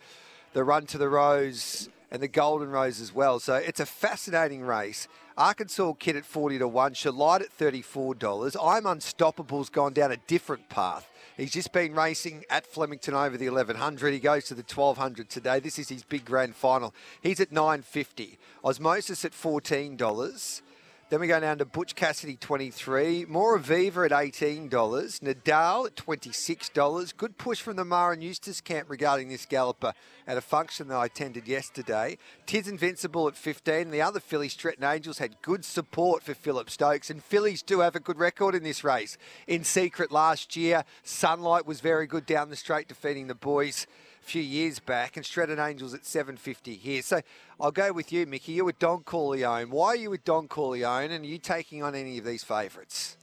the 0.52 0.64
Run 0.64 0.86
to 0.86 0.98
the 0.98 1.08
Rose 1.08 1.88
and 2.10 2.20
the 2.20 2.26
Golden 2.26 2.70
Rose 2.70 3.00
as 3.00 3.14
well. 3.14 3.38
So 3.38 3.54
it's 3.54 3.78
a 3.78 3.86
fascinating 3.86 4.62
race. 4.62 5.06
Arkansas 5.38 5.92
Kid 6.00 6.16
at 6.16 6.24
40 6.24 6.58
to 6.58 6.66
1, 6.66 6.94
Shalite 6.94 7.42
at 7.42 7.56
$34. 7.56 8.56
I'm 8.60 8.82
Unstoppable's 8.82 9.70
gone 9.70 9.92
down 9.92 10.10
a 10.10 10.16
different 10.16 10.68
path. 10.68 11.08
He's 11.36 11.52
just 11.52 11.72
been 11.72 11.94
racing 11.94 12.46
at 12.50 12.66
Flemington 12.66 13.14
over 13.14 13.36
the 13.36 13.48
1100. 13.48 14.12
He 14.12 14.18
goes 14.18 14.46
to 14.46 14.54
the 14.54 14.64
1200 14.64 15.30
today. 15.30 15.60
This 15.60 15.78
is 15.78 15.88
his 15.88 16.02
big 16.02 16.24
grand 16.24 16.56
final. 16.56 16.92
He's 17.22 17.38
at 17.38 17.52
950. 17.52 18.38
Osmosis 18.64 19.24
at 19.24 19.30
$14. 19.30 20.62
Then 21.10 21.18
we 21.18 21.26
go 21.26 21.40
down 21.40 21.58
to 21.58 21.64
Butch 21.64 21.96
Cassidy, 21.96 22.36
23 22.36 23.24
More 23.24 23.58
Aviva 23.58 24.06
at 24.06 24.12
$18. 24.12 24.70
Nadal 24.70 25.86
at 25.86 25.96
$26. 25.96 27.16
Good 27.16 27.36
push 27.36 27.60
from 27.60 27.74
the 27.74 27.84
Maher 27.84 28.12
and 28.12 28.22
Eustace 28.22 28.60
camp 28.60 28.88
regarding 28.88 29.28
this 29.28 29.44
galloper 29.44 29.92
at 30.28 30.38
a 30.38 30.40
function 30.40 30.86
that 30.86 30.94
I 30.94 31.06
attended 31.06 31.48
yesterday. 31.48 32.16
Tiz 32.46 32.68
Invincible 32.68 33.26
at 33.26 33.34
15 33.34 33.90
The 33.90 34.00
other 34.00 34.20
filly, 34.20 34.48
Stretton 34.48 34.84
Angels, 34.84 35.18
had 35.18 35.42
good 35.42 35.64
support 35.64 36.22
for 36.22 36.32
Philip 36.32 36.70
Stokes. 36.70 37.10
And 37.10 37.24
fillies 37.24 37.62
do 37.62 37.80
have 37.80 37.96
a 37.96 38.00
good 38.00 38.20
record 38.20 38.54
in 38.54 38.62
this 38.62 38.84
race. 38.84 39.18
In 39.48 39.64
secret 39.64 40.12
last 40.12 40.54
year, 40.54 40.84
Sunlight 41.02 41.66
was 41.66 41.80
very 41.80 42.06
good 42.06 42.24
down 42.24 42.50
the 42.50 42.56
straight, 42.56 42.86
defeating 42.86 43.26
the 43.26 43.34
boys 43.34 43.88
few 44.20 44.42
years 44.42 44.78
back, 44.78 45.16
and 45.16 45.24
Stretton 45.24 45.58
Angels 45.58 45.94
at 45.94 46.04
750 46.04 46.74
here. 46.74 47.02
So 47.02 47.20
I'll 47.60 47.70
go 47.70 47.92
with 47.92 48.12
you, 48.12 48.26
Mickey. 48.26 48.52
You're 48.52 48.64
with 48.64 48.78
Don 48.78 49.02
Corleone. 49.02 49.70
Why 49.70 49.88
are 49.88 49.96
you 49.96 50.10
with 50.10 50.24
Don 50.24 50.48
Corleone, 50.48 51.10
and 51.10 51.24
are 51.24 51.28
you 51.28 51.38
taking 51.38 51.82
on 51.82 51.94
any 51.94 52.18
of 52.18 52.24
these 52.24 52.44
favourites? 52.44 53.16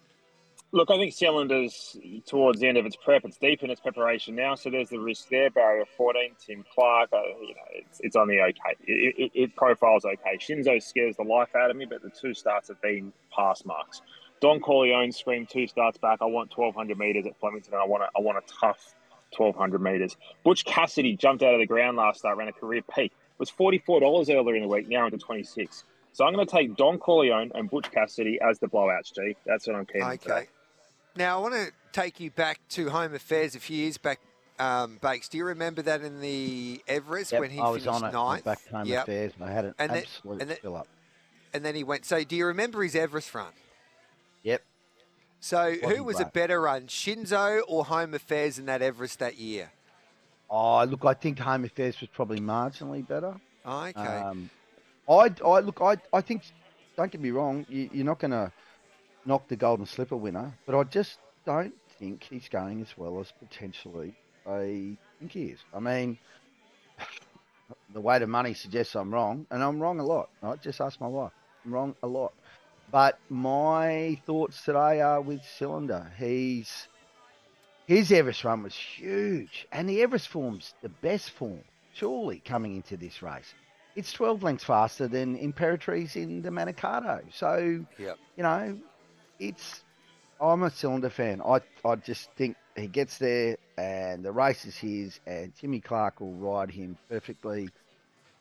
Look, 0.73 0.91
I 0.91 0.97
think 0.97 1.13
Cylinder's 1.13 1.97
towards 2.25 2.59
the 2.59 2.67
end 2.67 2.77
of 2.77 2.85
its 2.85 2.97
prep. 2.97 3.23
It's 3.23 3.37
deep 3.37 3.63
in 3.63 3.69
its 3.69 3.79
preparation 3.79 4.35
now, 4.35 4.55
so 4.55 4.69
there's 4.69 4.89
the 4.89 4.99
risk 4.99 5.29
there. 5.29 5.49
Barrier 5.49 5.85
14, 5.95 6.31
Tim 6.45 6.65
Clark, 6.73 7.09
uh, 7.13 7.21
you 7.41 7.55
know, 7.55 7.61
it's, 7.71 8.01
it's 8.01 8.15
only 8.17 8.41
okay. 8.41 8.75
It, 8.85 9.15
it, 9.17 9.31
it, 9.33 9.55
profiles 9.55 10.03
okay. 10.03 10.37
Shinzo 10.37 10.83
scares 10.83 11.15
the 11.15 11.23
life 11.23 11.55
out 11.55 11.71
of 11.71 11.77
me, 11.77 11.85
but 11.85 12.01
the 12.01 12.09
two 12.09 12.33
starts 12.33 12.67
have 12.67 12.81
been 12.81 13.13
pass 13.33 13.63
marks. 13.63 14.01
Don 14.41 14.59
Corleone 14.59 15.13
screamed 15.13 15.49
two 15.49 15.67
starts 15.67 15.97
back. 15.97 16.19
I 16.21 16.25
want 16.25 16.55
1,200 16.55 16.97
metres 16.97 17.25
at 17.25 17.39
Flemington, 17.39 17.73
and 17.73 17.81
I 17.81 17.85
want 17.85 18.03
a, 18.03 18.07
I 18.17 18.21
want 18.21 18.37
a 18.37 18.53
tough 18.59 18.93
1200 19.37 19.81
metres. 19.81 20.15
Butch 20.43 20.65
Cassidy 20.65 21.15
jumped 21.15 21.43
out 21.43 21.53
of 21.53 21.59
the 21.59 21.65
ground 21.65 21.97
last 21.97 22.19
start, 22.19 22.37
ran 22.37 22.47
a 22.47 22.53
career 22.53 22.81
peak. 22.93 23.11
It 23.11 23.39
was 23.39 23.51
$44 23.51 24.35
earlier 24.35 24.55
in 24.55 24.63
the 24.63 24.67
week, 24.67 24.89
now 24.89 25.05
into 25.05 25.17
26 25.17 25.83
So 26.13 26.25
I'm 26.25 26.33
going 26.33 26.45
to 26.45 26.51
take 26.51 26.75
Don 26.75 26.97
Corleone 26.97 27.51
and 27.53 27.69
Butch 27.69 27.91
Cassidy 27.91 28.39
as 28.41 28.59
the 28.59 28.67
blowouts, 28.67 29.13
G. 29.13 29.35
That's 29.45 29.67
what 29.67 29.75
I'm 29.75 29.85
keen 29.85 30.01
Okay. 30.03 30.47
Now, 31.15 31.39
I 31.39 31.41
want 31.41 31.55
to 31.55 31.71
take 31.91 32.19
you 32.19 32.29
back 32.29 32.59
to 32.69 32.89
home 32.89 33.13
affairs 33.15 33.55
a 33.55 33.59
few 33.59 33.77
years 33.77 33.97
back, 33.97 34.19
um, 34.59 34.99
Bakes. 35.01 35.29
Do 35.29 35.37
you 35.37 35.45
remember 35.45 35.81
that 35.81 36.01
in 36.01 36.21
the 36.21 36.81
Everest 36.87 37.31
yep, 37.31 37.41
when 37.41 37.49
he 37.49 37.59
I 37.59 37.69
was 37.69 37.83
finished 37.83 38.03
on 38.03 38.09
it, 38.09 38.13
ninth? 38.13 38.43
Back 38.43 38.63
to 38.65 38.69
home 38.69 38.85
yep. 38.85 39.03
affairs. 39.03 39.33
I 39.41 39.51
had 39.51 39.65
an 39.65 39.73
and 39.79 39.91
absolute 39.91 40.39
then, 40.39 40.49
and 40.49 40.57
fill 40.59 40.75
up. 40.75 40.87
And 41.53 41.65
then 41.65 41.73
he 41.73 41.83
went. 41.83 42.05
So, 42.05 42.23
do 42.23 42.35
you 42.35 42.45
remember 42.45 42.83
his 42.83 42.95
Everest 42.95 43.33
run? 43.33 43.51
Yep. 44.43 44.61
So, 45.39 45.73
who 45.73 46.03
was 46.03 46.19
a 46.19 46.25
better 46.25 46.61
run, 46.61 46.87
Shinzo 46.87 47.61
or 47.67 47.85
Home 47.85 48.13
Affairs 48.13 48.57
in 48.57 48.65
that 48.65 48.81
Everest 48.81 49.19
that 49.19 49.37
year? 49.37 49.71
Oh, 50.49 50.83
look, 50.83 51.05
I 51.05 51.13
think 51.13 51.39
Home 51.39 51.65
Affairs 51.65 51.99
was 52.01 52.09
probably 52.13 52.39
marginally 52.39 53.07
better. 53.07 53.35
Oh, 53.65 53.85
okay. 53.85 53.99
Um, 53.99 54.49
I, 55.09 55.31
I 55.45 55.59
look, 55.59 55.79
I, 55.81 55.97
I 56.13 56.21
think. 56.21 56.43
Don't 56.95 57.11
get 57.11 57.21
me 57.21 57.29
wrong. 57.29 57.65
You, 57.69 57.89
you're 57.93 58.05
not 58.05 58.17
going 58.17 58.31
to 58.31 58.51
knock 59.25 59.47
the 59.47 59.55
Golden 59.55 59.85
Slipper 59.85 60.17
winner, 60.17 60.51
but 60.65 60.75
I 60.75 60.83
just 60.83 61.19
don't 61.45 61.75
think 61.99 62.23
he's 62.23 62.49
going 62.49 62.81
as 62.81 62.97
well 62.97 63.19
as 63.19 63.31
potentially 63.39 64.15
I 64.47 64.97
think 65.19 65.31
he 65.31 65.45
is. 65.45 65.59
I 65.73 65.79
mean, 65.79 66.17
the 67.93 68.01
weight 68.01 68.21
of 68.21 68.29
money 68.29 68.53
suggests 68.53 68.95
I'm 68.95 69.13
wrong, 69.13 69.45
and 69.51 69.61
I'm 69.61 69.79
wrong 69.79 69.99
a 69.99 70.05
lot. 70.05 70.29
Right? 70.41 70.61
Just 70.61 70.79
ask 70.79 70.99
my 71.01 71.07
wife. 71.07 71.33
I'm 71.65 71.73
wrong 71.73 71.95
a 72.01 72.07
lot. 72.07 72.33
But 72.91 73.19
my 73.29 74.19
thoughts 74.25 74.63
today 74.63 75.01
are 75.01 75.21
with 75.21 75.41
Cylinder. 75.57 76.11
He's 76.17 76.87
his 77.87 78.11
Everest 78.11 78.43
run 78.43 78.63
was 78.63 78.75
huge, 78.75 79.65
and 79.71 79.87
the 79.87 80.01
Everest 80.01 80.27
form's 80.27 80.73
the 80.81 80.89
best 80.89 81.31
form, 81.31 81.63
surely, 81.93 82.39
coming 82.39 82.75
into 82.75 82.97
this 82.97 83.21
race. 83.21 83.53
It's 83.95 84.11
12 84.11 84.43
lengths 84.43 84.65
faster 84.65 85.07
than 85.07 85.37
Imperatriz 85.37 86.15
in 86.17 86.41
the 86.41 86.49
Manikato. 86.49 87.21
So, 87.33 87.85
yep. 87.97 88.17
you 88.35 88.43
know, 88.43 88.77
it's. 89.39 89.83
I'm 90.39 90.61
a 90.61 90.69
cylinder 90.69 91.09
fan. 91.09 91.41
I, 91.41 91.61
I 91.83 91.95
just 91.95 92.29
think 92.33 92.57
he 92.75 92.85
gets 92.85 93.17
there 93.17 93.57
and 93.77 94.23
the 94.23 94.31
race 94.31 94.65
is 94.65 94.77
his, 94.77 95.19
and 95.25 95.51
Jimmy 95.59 95.79
Clark 95.79 96.19
will 96.19 96.33
ride 96.33 96.69
him 96.69 96.95
perfectly. 97.09 97.69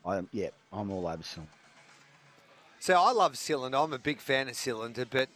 I, 0.04 0.20
yeah, 0.32 0.50
I'm 0.72 0.90
all 0.90 1.06
over 1.06 1.22
cylinder. 1.22 1.50
So 2.80 2.94
I 2.94 3.12
love 3.12 3.36
Cylinder. 3.36 3.78
I'm 3.78 3.92
a 3.92 3.98
big 3.98 4.20
fan 4.20 4.48
of 4.48 4.54
Cylinder, 4.56 5.04
but 5.10 5.28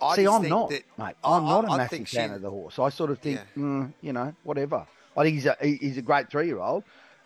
I 0.00 0.16
See, 0.16 0.22
just 0.24 0.34
I'm 0.34 0.40
think 0.42 0.50
not, 0.50 0.70
that, 0.70 0.82
mate. 0.98 1.14
I- 1.22 1.36
I'm 1.36 1.44
not 1.44 1.64
I- 1.64 1.68
a 1.68 1.70
I 1.72 1.76
massive 1.78 1.98
fan 1.98 2.06
Shin- 2.06 2.30
of 2.32 2.42
the 2.42 2.50
horse. 2.50 2.78
I 2.78 2.88
sort 2.88 3.10
of 3.10 3.18
think, 3.18 3.38
Yeah. 3.56 3.62
mm, 3.62 3.92
you 4.00 4.12
know, 4.12 4.34
whatever. 4.44 4.86
I 5.16 5.24
think 5.24 5.34
he's 5.34 5.46
a 5.46 5.56
he's 5.60 5.98
a 5.98 6.02
great 6.02 6.30
three 6.30 6.46
year 6.46 6.60
old, 6.60 6.84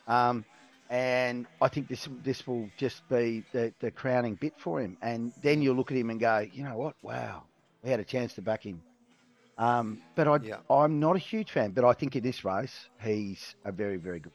um, 0.09 0.45
and 0.91 1.47
I 1.61 1.69
think 1.69 1.87
this 1.89 2.09
this 2.25 2.47
will 2.47 2.69
just 2.79 3.07
be 3.09 3.45
the, 3.53 3.73
the 3.79 3.91
crowning 3.91 4.35
bit 4.35 4.55
for 4.59 4.81
him. 4.81 4.97
And 5.03 5.33
then 5.43 5.63
you'll 5.63 5.77
look 5.77 5.93
at 5.93 5.97
him 5.99 6.11
and 6.11 6.19
go, 6.19 6.39
you 6.53 6.65
know 6.65 6.77
what? 6.77 6.97
Wow, 7.03 7.43
we 7.83 7.91
had 7.91 8.01
a 8.01 8.05
chance 8.05 8.35
to 8.35 8.43
back 8.43 8.65
him. 8.65 8.83
Um, 9.59 10.03
but 10.17 10.27
I 10.27 10.37
Yeah. 10.43 10.57
I'm 10.69 10.99
not 10.99 11.15
a 11.15 11.19
huge 11.21 11.53
fan. 11.53 11.71
But 11.73 11.85
I 11.85 11.93
think 11.93 12.17
in 12.17 12.23
this 12.25 12.45
race, 12.45 12.89
he's 13.03 13.55
a 13.65 13.71
very 13.71 13.99
very 13.99 14.19
good. 14.19 14.33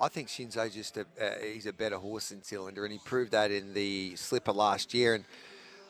I 0.00 0.08
think 0.08 0.28
Shinzo 0.28 0.72
just 0.72 0.96
a 0.96 1.02
uh, 1.20 1.30
he's 1.42 1.66
a 1.66 1.72
better 1.72 1.96
horse 1.96 2.28
than 2.30 2.42
Cylinder, 2.42 2.84
and 2.84 2.92
he 2.92 3.00
proved 3.04 3.32
that 3.32 3.50
in 3.50 3.74
the 3.74 4.14
Slipper 4.16 4.52
last 4.52 4.92
year. 4.94 5.14
And 5.14 5.24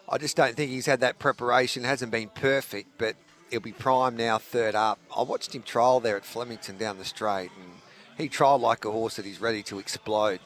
I 0.08 0.18
just 0.18 0.36
don't 0.36 0.54
think 0.54 0.70
he's 0.70 0.86
had 0.86 1.00
that 1.00 1.18
preparation. 1.18 1.84
It 1.84 1.88
hasn't 1.88 2.12
been 2.12 2.28
perfect, 2.28 2.90
but 2.98 3.16
he'll 3.50 3.60
be 3.60 3.72
prime 3.72 4.16
now, 4.16 4.38
third 4.38 4.75
up. 4.75 4.98
I 5.16 5.22
watched 5.22 5.54
him 5.54 5.62
trial 5.62 6.00
there 6.00 6.16
at 6.16 6.25
Flemington 6.25 6.76
down 6.78 6.98
the 6.98 7.04
straight, 7.04 7.50
and 7.56 7.70
he 8.16 8.28
trialled 8.28 8.60
like 8.60 8.84
a 8.84 8.90
horse 8.90 9.16
that 9.16 9.25
he's 9.25 9.40
ready 9.40 9.62
to 9.64 9.78
explode. 9.78 10.40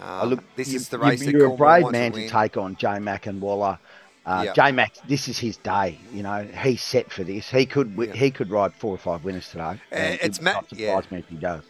Um, 0.00 0.08
I 0.08 0.24
look, 0.24 0.44
this 0.56 0.68
you, 0.70 0.76
is 0.76 0.88
the 0.88 0.96
you- 0.98 1.02
race 1.04 1.24
that 1.24 1.32
you're 1.32 1.52
a 1.52 1.56
brave 1.56 1.90
man 1.90 2.12
to 2.12 2.20
to 2.22 2.28
take 2.28 2.56
on 2.56 2.76
J 2.76 2.98
Mac 2.98 3.26
and 3.26 3.40
Waller. 3.40 3.78
Uh, 4.26 4.42
Yeah. 4.46 4.52
J 4.52 4.72
Mac, 4.72 4.92
this 5.08 5.26
is 5.28 5.38
his 5.38 5.56
day. 5.56 5.98
You 6.12 6.22
know, 6.22 6.42
he's 6.62 6.82
set 6.82 7.10
for 7.10 7.24
this. 7.24 7.48
He 7.50 7.64
could 7.66 7.94
Yeah. 7.96 8.12
he 8.12 8.30
could 8.30 8.50
ride 8.50 8.74
four 8.74 8.92
or 8.94 8.98
five 8.98 9.24
winners 9.24 9.48
today. 9.50 9.80
it 9.90 10.20
it's 10.22 10.38
would 10.38 10.44
Ma- 10.44 10.52
not 10.52 10.68
surprise 10.68 11.04
yeah. 11.10 11.14
me 11.14 11.18
if 11.18 11.28
he 11.28 11.36
does. 11.36 11.62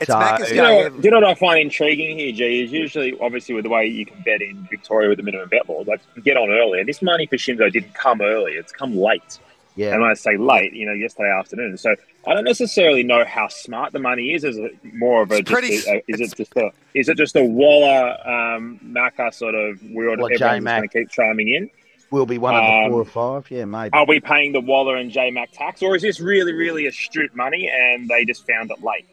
It's 0.00 0.06
So- 0.08 0.14
Macca's 0.18 0.50
you, 0.50 0.56
know, 0.56 0.68
day. 0.68 0.82
what- 0.84 1.00
do 1.02 1.06
you 1.06 1.10
know 1.10 1.20
what 1.20 1.28
I 1.28 1.34
find 1.34 1.60
intriguing 1.60 2.18
here, 2.18 2.32
G? 2.32 2.64
Is 2.64 2.72
usually, 2.72 3.16
obviously, 3.20 3.54
with 3.54 3.64
the 3.64 3.70
way 3.70 3.86
you 3.86 4.06
can 4.06 4.20
bet 4.22 4.40
in 4.42 4.66
Victoria 4.70 5.08
with 5.08 5.18
the 5.18 5.22
minimum 5.22 5.48
bet 5.48 5.68
laws, 5.68 5.86
like 5.86 6.00
get 6.24 6.36
on 6.36 6.50
early. 6.50 6.80
And 6.80 6.88
this 6.88 7.02
money 7.02 7.26
for 7.26 7.36
Shinzo 7.36 7.70
didn't 7.70 7.94
come 7.94 8.20
early; 8.20 8.52
it's 8.52 8.72
come 8.72 8.96
late. 8.96 9.38
Yeah, 9.76 9.92
And 9.92 10.02
when 10.02 10.10
I 10.10 10.14
say 10.14 10.36
late, 10.36 10.72
you 10.72 10.84
know, 10.84 10.92
yesterday 10.92 11.30
afternoon. 11.30 11.78
So 11.78 11.94
I 12.26 12.34
don't 12.34 12.44
necessarily 12.44 13.02
know 13.04 13.24
how 13.24 13.46
smart 13.48 13.92
the 13.92 14.00
money 14.00 14.34
is. 14.34 14.42
Is 14.42 14.56
it 14.58 14.72
more 14.94 15.22
of 15.22 15.30
a, 15.30 15.36
It's 15.36 15.48
just 15.48 15.52
pretty- 15.60 15.76
a, 15.88 15.92
a- 15.94 16.02
is 16.08 16.20
it's- 16.20 16.32
it 16.32 16.36
just 16.36 16.56
a 16.56 16.70
is 16.92 17.08
it 17.08 17.16
just 17.16 17.36
a 17.36 17.44
Waller 17.44 18.16
um, 18.28 18.80
Macca 18.84 19.32
sort 19.32 19.54
of 19.54 19.78
weird? 19.90 20.18
What, 20.20 20.32
everyone's 20.32 20.64
going 20.64 20.82
to 20.82 20.88
keep 20.88 21.10
chiming 21.10 21.48
in. 21.54 21.70
will 22.10 22.26
be 22.26 22.36
one 22.36 22.56
of 22.56 22.62
the 22.62 22.68
um, 22.86 22.90
four 22.90 23.00
or 23.00 23.04
five. 23.04 23.50
Yeah, 23.50 23.64
maybe. 23.66 23.90
Are 23.92 24.04
we 24.04 24.18
paying 24.18 24.52
the 24.52 24.60
Waller 24.60 24.96
and 24.96 25.10
J 25.10 25.30
Mac 25.30 25.52
tax, 25.52 25.82
or 25.82 25.94
is 25.94 26.02
this 26.02 26.20
really, 26.20 26.52
really 26.52 26.86
astute 26.86 27.34
money 27.36 27.70
and 27.72 28.08
they 28.08 28.24
just 28.24 28.44
found 28.48 28.70
it 28.72 28.82
late? 28.82 29.06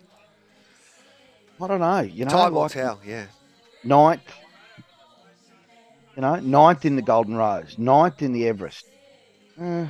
I 1.61 1.67
don't 1.67 1.79
know. 1.79 1.99
You 2.01 2.25
know, 2.25 2.31
Time 2.31 2.53
will 2.53 2.61
like 2.63 2.71
tell. 2.71 2.99
Yeah. 3.05 3.25
ninth. 3.83 4.21
You 6.15 6.21
know, 6.21 6.35
ninth 6.37 6.85
in 6.85 6.95
the 6.95 7.01
Golden 7.01 7.35
Rose, 7.35 7.75
ninth 7.77 8.21
in 8.21 8.33
the 8.33 8.47
Everest. 8.47 8.85
Uh, 9.59 9.85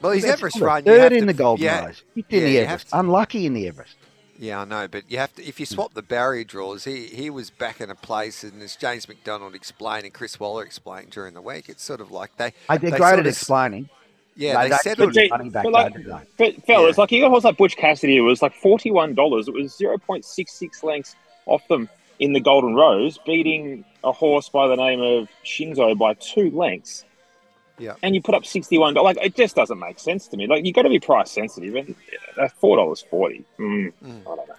Well, 0.00 0.12
he's 0.12 0.24
Everest 0.24 0.58
run. 0.60 0.82
Third 0.82 1.12
in 1.12 1.20
to- 1.20 1.26
the 1.26 1.32
Golden 1.32 1.64
yeah, 1.64 1.86
Rose, 1.86 2.02
fifth 2.14 2.24
in 2.32 2.40
yeah, 2.40 2.46
the 2.46 2.58
Everest. 2.58 2.88
to- 2.88 2.98
Unlucky 3.00 3.46
in 3.46 3.54
the 3.54 3.68
Everest. 3.68 3.94
Yeah, 4.38 4.62
I 4.62 4.64
know, 4.64 4.88
but 4.88 5.04
you 5.08 5.18
have 5.18 5.32
to 5.36 5.44
if 5.46 5.60
you 5.60 5.66
swap 5.66 5.94
the 5.94 6.02
barrier 6.02 6.42
draws, 6.42 6.82
he 6.84 7.06
he 7.06 7.30
was 7.30 7.50
back 7.50 7.80
in 7.80 7.88
a 7.90 7.94
place, 7.94 8.42
and 8.42 8.60
as 8.60 8.74
James 8.74 9.06
McDonald 9.06 9.54
explained 9.54 10.04
and 10.04 10.12
Chris 10.12 10.40
Waller 10.40 10.64
explained 10.64 11.10
during 11.10 11.34
the 11.34 11.40
week, 11.42 11.68
it's 11.68 11.84
sort 11.84 12.00
of 12.00 12.10
like 12.10 12.36
they, 12.38 12.52
Hey, 12.68 12.78
they're 12.78 12.90
They 12.90 12.98
great 12.98 13.12
at 13.12 13.18
of- 13.20 13.26
explaining. 13.26 13.88
Yeah, 14.36 14.54
No, 14.54 14.62
they 14.62 14.68
that's 14.70 14.82
said 14.84 14.96
good. 14.96 15.16
it. 15.16 15.30
But, 15.30 15.38
money 15.38 15.50
back 15.50 15.64
but 15.64 15.72
like, 15.72 15.94
but 16.38 16.66
fellas, 16.66 16.96
Yeah. 16.96 17.00
like 17.02 17.12
you 17.12 17.20
got 17.20 17.26
a 17.26 17.30
horse 17.30 17.44
like 17.44 17.56
Butch 17.56 17.76
Cassidy, 17.76 18.16
it 18.16 18.20
was 18.20 18.42
like 18.42 18.54
forty-one 18.54 19.14
dollars. 19.14 19.48
It 19.48 19.54
was 19.54 19.76
zero 19.76 19.98
point 19.98 20.24
six 20.24 20.52
six 20.52 20.82
lengths 20.82 21.14
off 21.46 21.66
them 21.68 21.88
in 22.18 22.32
the 22.32 22.40
Golden 22.40 22.74
Rose, 22.74 23.18
beating 23.26 23.84
a 24.04 24.12
horse 24.12 24.48
by 24.48 24.68
the 24.68 24.76
name 24.76 25.00
of 25.00 25.28
Shinzo 25.44 25.96
by 25.98 26.14
two 26.14 26.50
lengths. 26.50 27.04
Yeah. 27.78 27.94
and 28.02 28.14
you 28.14 28.22
put 28.22 28.34
up 28.34 28.44
sixty-one 28.46 28.94
dollars. 28.94 29.16
Like 29.16 29.26
it 29.26 29.34
just 29.34 29.56
doesn't 29.56 29.78
make 29.78 29.98
sense 29.98 30.28
to 30.28 30.36
me. 30.36 30.46
Like 30.46 30.64
you 30.64 30.72
got 30.72 30.82
to 30.82 30.88
be 30.88 31.00
price 31.00 31.30
sensitive, 31.32 31.74
and 31.74 31.94
uh, 32.38 32.48
four 32.48 32.76
dollars 32.76 33.04
forty. 33.10 33.44
Mm, 33.58 33.92
Mm. 34.04 34.20
I 34.20 34.24
don't 34.24 34.48
know. 34.48 34.54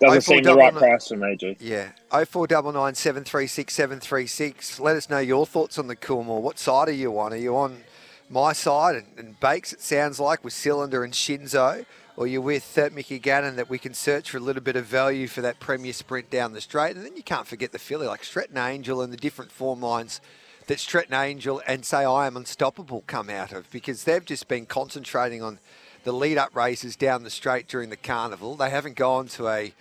Doesn't 0.00 0.20
seem 0.22 0.44
four 0.44 0.52
the 0.52 0.58
right 0.58 0.74
double- 0.74 0.86
price 0.86 1.08
for 1.08 1.16
me, 1.16 1.34
G. 1.36 1.56
Yeah, 1.60 1.92
oh 2.12 2.24
four 2.24 2.46
double 2.46 2.72
nine 2.72 2.94
seven 2.94 3.24
three 3.24 3.46
six 3.46 3.74
seven 3.74 4.00
three 4.00 4.26
six. 4.26 4.78
Let 4.78 4.96
us 4.96 5.08
know 5.08 5.18
your 5.18 5.46
thoughts 5.46 5.78
on 5.78 5.86
the 5.86 5.96
Coolmore. 5.96 6.40
What 6.42 6.58
side 6.58 6.88
are 6.88 6.92
you 6.92 7.18
on? 7.18 7.32
Are 7.32 7.36
you 7.36 7.56
on 7.56 7.82
my 8.28 8.52
side 8.52 8.96
and, 8.96 9.06
and 9.16 9.40
Bakes? 9.40 9.72
It 9.72 9.80
sounds 9.80 10.20
like 10.20 10.44
with 10.44 10.52
Cylinder 10.52 11.04
and 11.04 11.12
Shinzo, 11.12 11.84
or 12.16 12.26
you're 12.26 12.40
with 12.40 12.76
uh, 12.76 12.90
Mickey 12.92 13.18
Gannon 13.18 13.56
that 13.56 13.70
we 13.70 13.78
can 13.78 13.94
search 13.94 14.30
for 14.30 14.38
a 14.38 14.40
little 14.40 14.62
bit 14.62 14.76
of 14.76 14.84
value 14.84 15.28
for 15.28 15.40
that 15.40 15.60
Premier 15.60 15.92
Sprint 15.92 16.30
down 16.30 16.52
the 16.52 16.60
straight, 16.60 16.96
and 16.96 17.04
then 17.04 17.16
you 17.16 17.22
can't 17.22 17.46
forget 17.46 17.72
the 17.72 17.78
filly 17.78 18.06
like 18.06 18.24
Stretton 18.24 18.58
Angel 18.58 19.00
and 19.02 19.12
the 19.12 19.16
different 19.16 19.52
form 19.52 19.80
lines 19.80 20.20
that 20.68 20.78
Stretton 20.78 21.14
Angel 21.14 21.62
and 21.66 21.84
say 21.84 22.04
I 22.04 22.26
am 22.26 22.36
unstoppable 22.36 23.02
come 23.06 23.30
out 23.30 23.52
of 23.52 23.70
because 23.70 24.04
they've 24.04 24.24
just 24.24 24.48
been 24.48 24.66
concentrating 24.66 25.42
on 25.42 25.58
the 26.04 26.12
lead 26.12 26.38
up 26.38 26.54
races 26.54 26.94
down 26.94 27.24
the 27.24 27.30
straight 27.30 27.66
during 27.68 27.90
the 27.90 27.96
carnival. 27.96 28.54
They 28.54 28.70
haven't 28.70 28.96
gone 28.96 29.28
to 29.28 29.48
a 29.48 29.74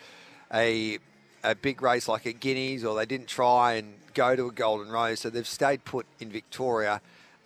a 0.54 1.00
a 1.44 1.56
big 1.56 1.82
race 1.82 2.08
like 2.08 2.26
a 2.26 2.34
Guineas 2.34 2.84
or 2.84 2.96
they 2.96 3.06
didn't 3.06 3.28
try 3.28 3.74
and 3.74 3.96
go 4.14 4.36
to 4.36 4.48
a 4.48 4.52
Golden 4.52 4.92
Rose, 4.92 5.20
so 5.20 5.30
they've 5.30 5.48
stayed 5.48 5.86
put 5.86 6.06
in 6.20 6.30
Victoria, 6.30 7.02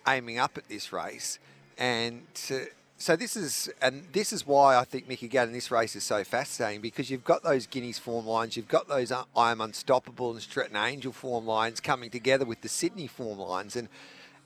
aiming 0.06 0.38
up 0.38 0.56
at 0.58 0.68
this 0.68 0.92
race, 0.92 1.38
and. 1.78 2.22
Uh, 2.50 2.56
so 3.02 3.16
this 3.16 3.36
is 3.36 3.68
and 3.82 4.04
this 4.12 4.32
is 4.32 4.46
why 4.46 4.76
I 4.76 4.84
think 4.84 5.08
Mickey 5.08 5.26
Gadd 5.26 5.52
this 5.52 5.72
race 5.72 5.96
is 5.96 6.04
so 6.04 6.22
fascinating 6.22 6.80
because 6.80 7.10
you've 7.10 7.24
got 7.24 7.42
those 7.42 7.66
Guineas 7.66 7.98
form 7.98 8.28
lines, 8.28 8.56
you've 8.56 8.68
got 8.68 8.86
those 8.86 9.10
uh, 9.10 9.24
I 9.36 9.50
am 9.50 9.60
unstoppable 9.60 10.30
and 10.30 10.40
Stretton 10.40 10.76
Angel 10.76 11.10
form 11.10 11.44
lines 11.44 11.80
coming 11.80 12.10
together 12.10 12.44
with 12.44 12.60
the 12.60 12.68
Sydney 12.68 13.08
form 13.08 13.40
lines, 13.40 13.74
and 13.74 13.88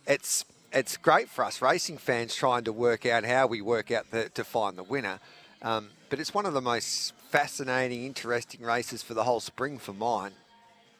it's 0.06 0.46
it's 0.72 0.96
great 0.96 1.28
for 1.28 1.44
us 1.44 1.60
racing 1.60 1.98
fans 1.98 2.34
trying 2.34 2.64
to 2.64 2.72
work 2.72 3.04
out 3.04 3.24
how 3.24 3.46
we 3.46 3.60
work 3.60 3.90
out 3.90 4.10
the, 4.10 4.30
to 4.30 4.42
find 4.42 4.78
the 4.78 4.84
winner. 4.84 5.20
Um, 5.60 5.90
but 6.08 6.18
it's 6.18 6.32
one 6.32 6.46
of 6.46 6.54
the 6.54 6.62
most 6.62 7.12
fascinating, 7.28 8.04
interesting 8.04 8.62
races 8.62 9.02
for 9.02 9.12
the 9.12 9.24
whole 9.24 9.40
spring 9.40 9.76
for 9.78 9.92
mine. 9.92 10.32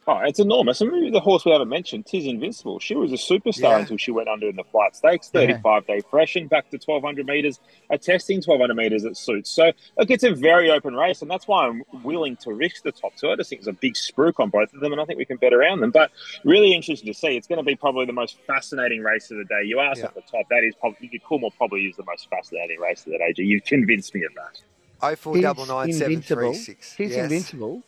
Oh, 0.08 0.18
it's 0.18 0.38
enormous. 0.38 0.80
And 0.80 0.92
maybe 0.92 1.10
the 1.10 1.18
horse 1.18 1.44
we 1.44 1.50
haven't 1.50 1.68
mentioned, 1.68 2.06
Tis 2.06 2.26
Invincible. 2.26 2.78
She 2.78 2.94
was 2.94 3.10
a 3.12 3.16
superstar 3.16 3.60
Yeah. 3.70 3.78
until 3.80 3.96
she 3.96 4.12
went 4.12 4.28
under 4.28 4.48
in 4.48 4.54
the 4.54 4.62
flight 4.62 4.94
stakes. 4.94 5.28
Yeah. 5.34 5.40
35 5.40 5.84
day 5.88 6.00
freshen 6.08 6.46
back 6.46 6.70
to 6.70 6.78
1200 6.78 7.26
metres, 7.26 7.58
a 7.90 7.98
testing 7.98 8.36
1200 8.40 8.74
metres 8.76 9.04
at 9.04 9.16
suits. 9.16 9.50
So, 9.50 9.72
look, 9.98 10.08
it's 10.12 10.22
a 10.22 10.32
very 10.32 10.70
open 10.70 10.94
race, 10.94 11.22
and 11.22 11.30
that's 11.30 11.48
why 11.48 11.66
I'm 11.66 11.82
willing 12.04 12.36
to 12.36 12.52
risk 12.52 12.84
the 12.84 12.92
top 12.92 13.16
two. 13.16 13.30
I 13.30 13.34
just 13.34 13.50
think 13.50 13.60
it's 13.60 13.66
a 13.68 13.72
big 13.72 13.94
spruik 13.94 14.34
on 14.38 14.48
both 14.50 14.72
of 14.72 14.78
them, 14.78 14.92
and 14.92 15.00
I 15.00 15.04
think 15.06 15.18
we 15.18 15.24
can 15.24 15.38
bet 15.38 15.52
around 15.52 15.80
them. 15.80 15.90
But 15.90 16.12
really 16.44 16.72
interesting 16.72 17.12
to 17.12 17.18
see. 17.18 17.36
It's 17.36 17.48
going 17.48 17.58
to 17.58 17.64
be 17.64 17.74
probably 17.74 18.06
the 18.06 18.12
most 18.12 18.36
fascinating 18.46 19.02
race 19.02 19.32
of 19.32 19.38
the 19.38 19.44
day. 19.44 19.62
You 19.64 19.80
asked 19.80 20.00
Yeah. 20.00 20.06
at 20.06 20.14
the 20.14 20.22
top, 20.22 20.48
that 20.50 20.62
is 20.62 20.76
probably, 20.76 21.10
Coolmore 21.28 21.50
probably 21.56 21.80
is 21.86 21.96
the 21.96 22.04
most 22.04 22.30
fascinating 22.30 22.78
race 22.78 23.00
of 23.06 23.10
the 23.12 23.18
day. 23.18 23.32
G. 23.34 23.42
You've 23.42 23.64
convinced 23.64 24.14
me 24.14 24.22
of 24.24 24.32
that. 24.34 24.60
Oh 25.02 25.16
four 25.16 25.36
double 25.40 25.66
nine 25.66 25.92
seven 25.92 26.22
three 26.22 26.54
six. 26.54 26.94
He's 26.94 27.10
Yes. 27.10 27.24
invincible. 27.24 27.82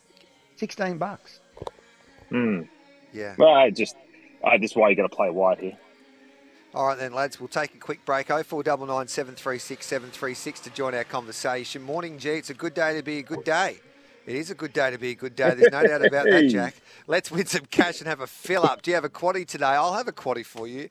Sixteen 0.56 0.98
bucks. 0.98 1.40
Hmm. 2.30 2.62
Yeah. 3.12 3.34
Well, 3.38 3.54
I 3.54 3.70
just, 3.70 3.96
I 4.44 4.58
just 4.58 4.76
why 4.76 4.90
you 4.90 4.96
got 4.96 5.10
to 5.10 5.16
play 5.16 5.30
white 5.30 5.60
here. 5.60 5.76
All 6.74 6.86
right 6.86 6.98
then, 6.98 7.14
lads. 7.14 7.40
We'll 7.40 7.48
take 7.48 7.74
a 7.74 7.78
quick 7.78 8.04
break. 8.04 8.30
Oh 8.30 8.42
four 8.42 8.62
double 8.62 8.86
nine 8.86 9.08
seven 9.08 9.34
three 9.34 9.58
six 9.58 9.86
seven 9.86 10.10
three 10.10 10.34
six 10.34 10.60
to 10.60 10.70
join 10.70 10.94
our 10.94 11.04
conversation. 11.04 11.82
Morning, 11.82 12.18
G. 12.18 12.30
It's 12.30 12.50
a 12.50 12.54
good 12.54 12.74
day 12.74 12.94
to 12.96 13.02
be 13.02 13.18
a 13.18 13.22
good 13.22 13.42
day. 13.42 13.78
It 14.26 14.36
is 14.36 14.50
a 14.50 14.54
good 14.54 14.74
day 14.74 14.90
to 14.90 14.98
be 14.98 15.12
a 15.12 15.14
good 15.14 15.34
day. 15.34 15.54
There's 15.54 15.72
no 15.72 15.82
doubt 15.82 16.04
about 16.04 16.26
that, 16.26 16.48
Jack. 16.50 16.74
Let's 17.06 17.30
win 17.30 17.46
some 17.46 17.64
cash 17.64 18.00
and 18.00 18.08
have 18.08 18.20
a 18.20 18.26
fill 18.26 18.64
up. 18.64 18.82
Do 18.82 18.90
you 18.90 18.94
have 18.96 19.04
a 19.04 19.08
quaddy 19.08 19.46
today? 19.46 19.64
I'll 19.64 19.94
have 19.94 20.08
a 20.08 20.12
quaddy 20.12 20.44
for 20.44 20.68
you. 20.68 20.90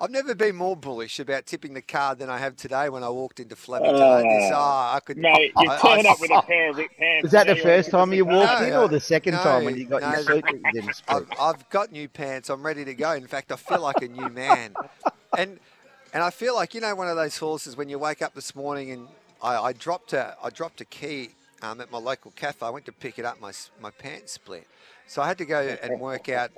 I've 0.00 0.10
never 0.12 0.32
been 0.34 0.54
more 0.54 0.76
bullish 0.76 1.18
about 1.18 1.46
tipping 1.46 1.74
the 1.74 1.82
card 1.82 2.20
than 2.20 2.30
I 2.30 2.38
have 2.38 2.54
today 2.54 2.88
when 2.88 3.02
I 3.02 3.08
walked 3.08 3.40
into 3.40 3.56
Flemington. 3.56 4.00
I 4.00 4.22
just, 4.22 4.52
oh, 4.54 4.90
I 4.94 5.00
could. 5.04 5.16
Mate, 5.18 5.52
you 5.58 5.68
I- 5.70 5.78
turn 5.78 6.06
I- 6.06 6.10
up 6.10 6.20
with 6.20 6.30
a 6.30 6.42
pair 6.42 6.70
of 6.70 6.76
pants. 6.76 7.22
Was 7.24 7.32
that 7.32 7.48
the 7.48 7.56
first 7.56 7.90
time 7.90 8.12
you 8.12 8.24
walked 8.24 8.58
for 8.58 8.64
in, 8.64 8.74
or 8.74 8.88
the 8.88 9.00
second 9.00 9.34
no, 9.34 9.42
time 9.42 9.64
when 9.64 9.76
you 9.76 9.86
got 9.86 10.02
no, 10.02 10.10
your 10.10 10.22
suit 10.22 10.44
that 10.44 10.54
you 10.54 10.72
didn't 10.72 11.02
I've. 11.08 11.26
I've 11.40 11.68
got 11.70 11.90
new 11.90 12.08
pants. 12.08 12.48
I'm 12.48 12.62
ready 12.64 12.84
to 12.84 12.94
go. 12.94 13.12
In 13.12 13.26
fact, 13.26 13.50
I 13.50 13.56
feel 13.56 13.80
like 13.80 14.00
a 14.02 14.08
new 14.08 14.28
man. 14.28 14.74
And 15.36 15.58
and 16.14 16.22
I 16.22 16.30
feel 16.30 16.54
like 16.54 16.74
you 16.74 16.80
know 16.80 16.94
one 16.94 17.08
of 17.08 17.16
those 17.16 17.36
horses 17.38 17.76
when 17.76 17.88
you 17.88 17.98
wake 17.98 18.22
up 18.22 18.34
this 18.34 18.54
morning 18.54 18.92
and 18.92 19.08
I, 19.42 19.56
I 19.56 19.72
dropped 19.72 20.12
a 20.12 20.36
I 20.42 20.50
dropped 20.50 20.80
a 20.80 20.84
key 20.84 21.30
um, 21.60 21.80
at 21.80 21.90
my 21.90 21.98
local 21.98 22.30
cafe. 22.30 22.64
I 22.64 22.70
went 22.70 22.86
to 22.86 22.92
pick 22.92 23.18
it 23.18 23.24
up. 23.24 23.40
My 23.40 23.52
my 23.80 23.90
pants 23.90 24.32
split, 24.34 24.68
so 25.08 25.20
I 25.22 25.26
had 25.26 25.38
to 25.38 25.44
go 25.44 25.60
and 25.82 26.00
work 26.00 26.28
out 26.28 26.50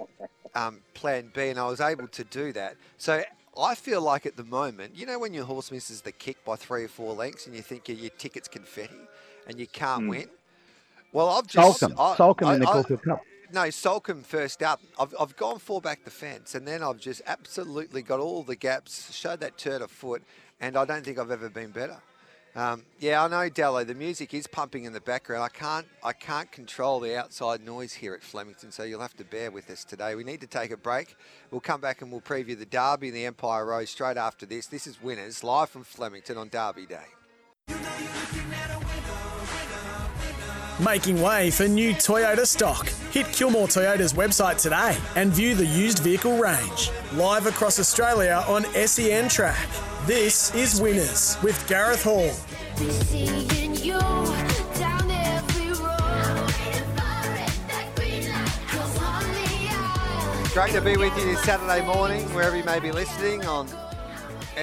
um, 0.54 0.80
Plan 0.94 1.30
B, 1.34 1.48
and 1.48 1.58
I 1.58 1.66
was 1.66 1.80
able 1.80 2.08
to 2.08 2.24
do 2.24 2.52
that. 2.52 2.76
So. 2.98 3.22
I 3.58 3.74
feel 3.74 4.00
like 4.00 4.26
at 4.26 4.36
the 4.36 4.44
moment, 4.44 4.94
you 4.96 5.06
know, 5.06 5.18
when 5.18 5.34
your 5.34 5.44
horse 5.44 5.72
misses 5.72 6.02
the 6.02 6.12
kick 6.12 6.42
by 6.44 6.54
three 6.54 6.84
or 6.84 6.88
four 6.88 7.14
lengths 7.14 7.46
and 7.48 7.54
you 7.54 7.62
think 7.62 7.88
your 7.88 8.08
ticket's 8.10 8.46
confetti 8.46 8.94
and 9.48 9.58
you 9.58 9.66
can't 9.66 10.04
Hmm. 10.04 10.08
win. 10.08 10.28
Well, 11.12 11.28
I've 11.30 11.48
just 11.48 11.80
Salcombe, 11.80 11.98
I- 12.00 12.16
Salcombe 12.16 12.54
in 12.54 12.60
the 12.60 12.66
I- 12.66 12.70
I- 12.70 12.72
Caulfield 12.74 13.02
Cup. 13.02 13.22
no, 13.52 13.68
Salcombe 13.68 14.22
first 14.22 14.62
up. 14.62 14.80
I've, 15.00 15.12
I've 15.18 15.36
gone 15.36 15.58
four 15.58 15.80
back 15.80 16.04
the 16.04 16.12
fence, 16.12 16.54
and 16.54 16.66
then 16.66 16.80
I've 16.82 16.98
just 17.00 17.22
absolutely 17.26 18.02
got 18.02 18.20
all 18.20 18.44
the 18.44 18.54
gaps, 18.56 19.12
showed 19.12 19.40
that 19.40 19.58
turd 19.58 19.82
a 19.82 19.88
foot, 19.88 20.22
and 20.60 20.76
I 20.76 20.84
don't 20.84 21.04
think 21.04 21.18
I've 21.18 21.32
ever 21.32 21.48
been 21.50 21.72
better. 21.72 21.98
Um, 22.56 22.84
yeah, 22.98 23.22
I 23.22 23.28
know, 23.28 23.48
Dello. 23.48 23.84
The 23.84 23.94
music 23.94 24.34
is 24.34 24.46
pumping 24.48 24.84
in 24.84 24.92
the 24.92 25.00
background. 25.00 25.44
I 25.44 25.48
can't, 25.48 25.86
I 26.02 26.12
can't 26.12 26.50
control 26.50 26.98
the 26.98 27.16
outside 27.16 27.64
noise 27.64 27.92
here 27.92 28.12
at 28.12 28.22
Flemington, 28.22 28.72
so 28.72 28.82
you'll 28.82 29.00
have 29.00 29.16
to 29.18 29.24
bear 29.24 29.50
with 29.52 29.70
us 29.70 29.84
today. 29.84 30.16
We 30.16 30.24
need 30.24 30.40
to 30.40 30.48
take 30.48 30.72
a 30.72 30.76
break. 30.76 31.14
We'll 31.50 31.60
come 31.60 31.80
back 31.80 32.02
and 32.02 32.10
we'll 32.10 32.20
preview 32.20 32.58
the 32.58 32.66
Derby 32.66 33.08
and 33.08 33.16
the 33.16 33.26
Empire 33.26 33.66
Rose 33.66 33.90
straight 33.90 34.16
after 34.16 34.46
this. 34.46 34.66
This 34.66 34.86
is 34.88 35.00
Winners 35.00 35.44
live 35.44 35.70
from 35.70 35.84
Flemington 35.84 36.36
on 36.36 36.48
Derby 36.48 36.86
Day. 36.86 37.06
Making 40.84 41.20
way 41.20 41.50
for 41.50 41.68
new 41.68 41.92
Toyota 41.92 42.46
stock. 42.46 42.88
Hit 43.12 43.26
Kilmore 43.26 43.68
Toyota's 43.68 44.14
website 44.14 44.60
today 44.60 44.96
and 45.14 45.30
view 45.30 45.54
the 45.54 45.66
used 45.66 46.00
vehicle 46.00 46.38
range. 46.38 46.90
Live 47.12 47.46
across 47.46 47.78
Australia 47.78 48.42
on 48.48 48.64
SEN 48.86 49.28
Track. 49.28 49.68
This 50.10 50.52
is 50.56 50.80
Winners 50.80 51.36
with 51.40 51.64
Gareth 51.68 52.02
Hall. 52.02 52.32
Great 60.52 60.72
to 60.72 60.80
be 60.80 60.96
with 60.96 61.16
you 61.16 61.24
this 61.26 61.40
Saturday 61.44 61.86
morning, 61.86 62.24
wherever 62.34 62.56
you 62.56 62.64
may 62.64 62.80
be 62.80 62.90
listening 62.90 63.46
on 63.46 63.68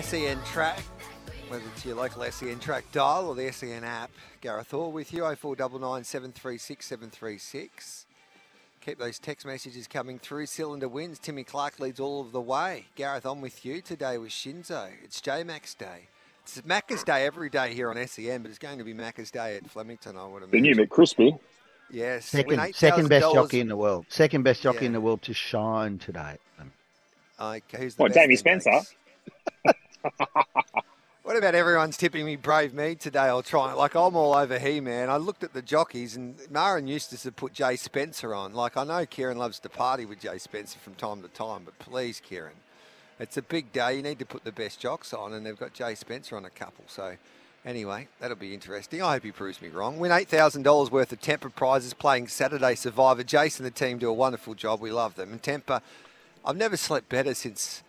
SEN 0.01 0.37
Track, 0.43 0.79
whether 1.47 1.63
it's 1.73 1.85
your 1.85 1.95
local 1.95 2.29
SEN 2.29 2.59
Track 2.59 2.83
dial 2.91 3.29
or 3.29 3.35
the 3.35 3.49
SEN 3.53 3.85
app. 3.85 4.11
Gareth 4.41 4.71
Hall 4.71 4.91
with 4.91 5.13
you, 5.13 5.21
0499 5.21 6.03
736 6.03 6.85
736. 6.85 8.06
Keep 8.87 8.99
those 8.99 9.19
text 9.19 9.45
messages 9.45 9.85
coming 9.85 10.17
through. 10.17 10.45
Cylinder 10.45 10.87
wins. 10.87 11.19
Timmy 11.19 11.43
Clark 11.43 11.77
leads 11.77 11.99
all 11.99 12.21
of 12.21 12.31
the 12.31 12.39
way. 12.39 12.85
Gareth, 12.95 13.25
on 13.25 13.41
with 13.41 13.65
you 13.65 13.81
today 13.81 14.17
with 14.17 14.29
Shinzo. 14.29 14.87
It's 15.03 15.19
J 15.19 15.43
Max 15.43 15.73
Day. 15.73 16.07
It's 16.43 16.61
Macca's 16.61 17.03
Day 17.03 17.25
every 17.25 17.49
day 17.49 17.73
here 17.73 17.89
on 17.89 17.97
SEN, 18.07 18.43
but 18.43 18.47
it's 18.49 18.57
going 18.57 18.77
to 18.77 18.85
be 18.85 18.93
Macca's 18.93 19.29
Day 19.29 19.57
at 19.57 19.69
Flemington, 19.69 20.15
I 20.17 20.25
would 20.25 20.49
The 20.49 20.61
new 20.61 20.71
imagine. 20.71 20.87
McCrispy. 20.87 21.37
Yes. 21.91 22.27
Second, 22.27 22.73
second 22.73 23.09
best 23.09 23.33
jockey 23.33 23.59
in 23.59 23.67
the 23.67 23.75
world. 23.75 24.05
Second 24.07 24.43
best 24.43 24.61
jockey 24.61 24.79
Yeah. 24.83 24.85
in 24.85 24.93
the 24.93 25.01
world 25.01 25.21
to 25.23 25.33
shine 25.33 25.97
today. 25.97 26.37
Okay, 27.41 27.77
who's 27.77 27.95
the 27.95 28.03
What, 28.03 28.13
best 28.13 28.21
Jamie 28.23 28.37
Spencer? 28.37 28.71
What 31.27 31.35
about 31.35 31.55
everyone's 31.55 31.97
tipping 31.97 32.25
me 32.25 32.37
Brave 32.37 32.73
Me 32.73 32.95
today? 32.95 33.19
I'll 33.19 33.43
try. 33.43 33.73
Like 33.73 33.95
I'm 33.95 34.15
all 34.15 34.33
over 34.33 34.57
he 34.57 34.79
man. 34.79 35.09
I 35.09 35.17
looked 35.17 35.43
at 35.43 35.51
the 35.51 35.61
jockeys 35.61 36.15
and 36.15 36.37
Maher 36.49 36.77
and 36.77 36.89
Eustace 36.89 37.25
had 37.25 37.35
put 37.35 37.51
Jay 37.51 37.75
Spencer 37.75 38.33
on. 38.33 38.53
Like 38.53 38.77
I 38.77 38.85
know 38.85 39.05
Ciaron 39.05 39.35
loves 39.35 39.59
to 39.59 39.67
party 39.67 40.05
with 40.05 40.21
Jay 40.21 40.37
Spencer 40.37 40.79
from 40.79 40.93
time 40.93 41.21
to 41.23 41.27
time, 41.27 41.63
but 41.65 41.77
please, 41.79 42.21
Ciaron, 42.21 42.55
it's 43.19 43.35
a 43.35 43.41
big 43.41 43.73
day. 43.73 43.97
You 43.97 44.03
need 44.03 44.19
to 44.19 44.25
put 44.25 44.45
the 44.45 44.53
best 44.53 44.79
jocks 44.79 45.13
on, 45.13 45.33
and 45.33 45.45
they've 45.45 45.59
got 45.59 45.73
Jay 45.73 45.95
Spencer 45.95 46.37
on 46.37 46.45
a 46.45 46.49
couple. 46.49 46.85
So. 46.87 47.17
Anyway, 47.65 48.07
that'll 48.21 48.37
be 48.37 48.53
interesting. 48.53 49.01
I 49.01 49.15
hope 49.15 49.23
he 49.23 49.31
proves 49.33 49.61
me 49.61 49.67
wrong. 49.67 49.99
Win 49.99 50.11
$8,000 50.11 50.89
worth 50.89 51.11
of 51.11 51.19
Tempur 51.19 51.53
prizes 51.53 51.93
playing 51.93 52.29
Saturday 52.29 52.75
Survivor. 52.75 53.23
Jason 53.23 53.65
and 53.65 53.75
the 53.75 53.77
team 53.77 53.97
do 53.97 54.07
a 54.07 54.13
wonderful 54.13 54.53
job. 54.53 54.79
We 54.79 54.91
love 54.91 55.15
them. 55.15 55.33
And 55.33 55.41
Tempur, 55.41 55.81
I've 56.45 56.55
never 56.55 56.77
slept 56.77 57.09
better 57.09 57.33
since 57.33 57.83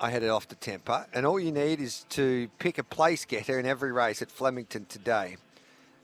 I 0.00 0.10
headed 0.10 0.30
off 0.30 0.48
to 0.48 0.56
Tempur. 0.56 1.06
And 1.12 1.26
all 1.26 1.38
you 1.38 1.52
need 1.52 1.80
is 1.80 2.06
to 2.10 2.48
pick 2.58 2.78
a 2.78 2.84
place 2.84 3.26
getter 3.26 3.58
in 3.58 3.66
every 3.66 3.92
race 3.92 4.22
at 4.22 4.30
Flemington 4.30 4.86
today. 4.86 5.36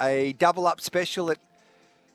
a 0.00 0.32
double 0.34 0.66
up 0.66 0.80
special 0.80 1.30
at 1.30 1.38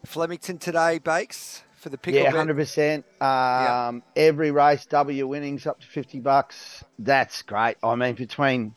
Flemington 0.06 0.58
today, 0.58 1.00
Bakes, 1.00 1.64
for 1.77 1.90
the 1.90 1.98
Picklebet. 1.98 2.24
yeah, 2.24 2.31
hundred 2.31 2.55
percent. 2.57 3.05
Um, 3.22 4.03
every 4.16 4.51
race, 4.51 4.86
W 4.88 5.27
winnings 5.27 5.66
up 5.66 5.79
to 5.81 5.88
fifty 5.88 6.20
bucks. 6.20 6.83
That's 7.00 7.42
great. 7.42 7.77
I 7.83 7.96
mean, 7.96 8.16
between 8.16 8.75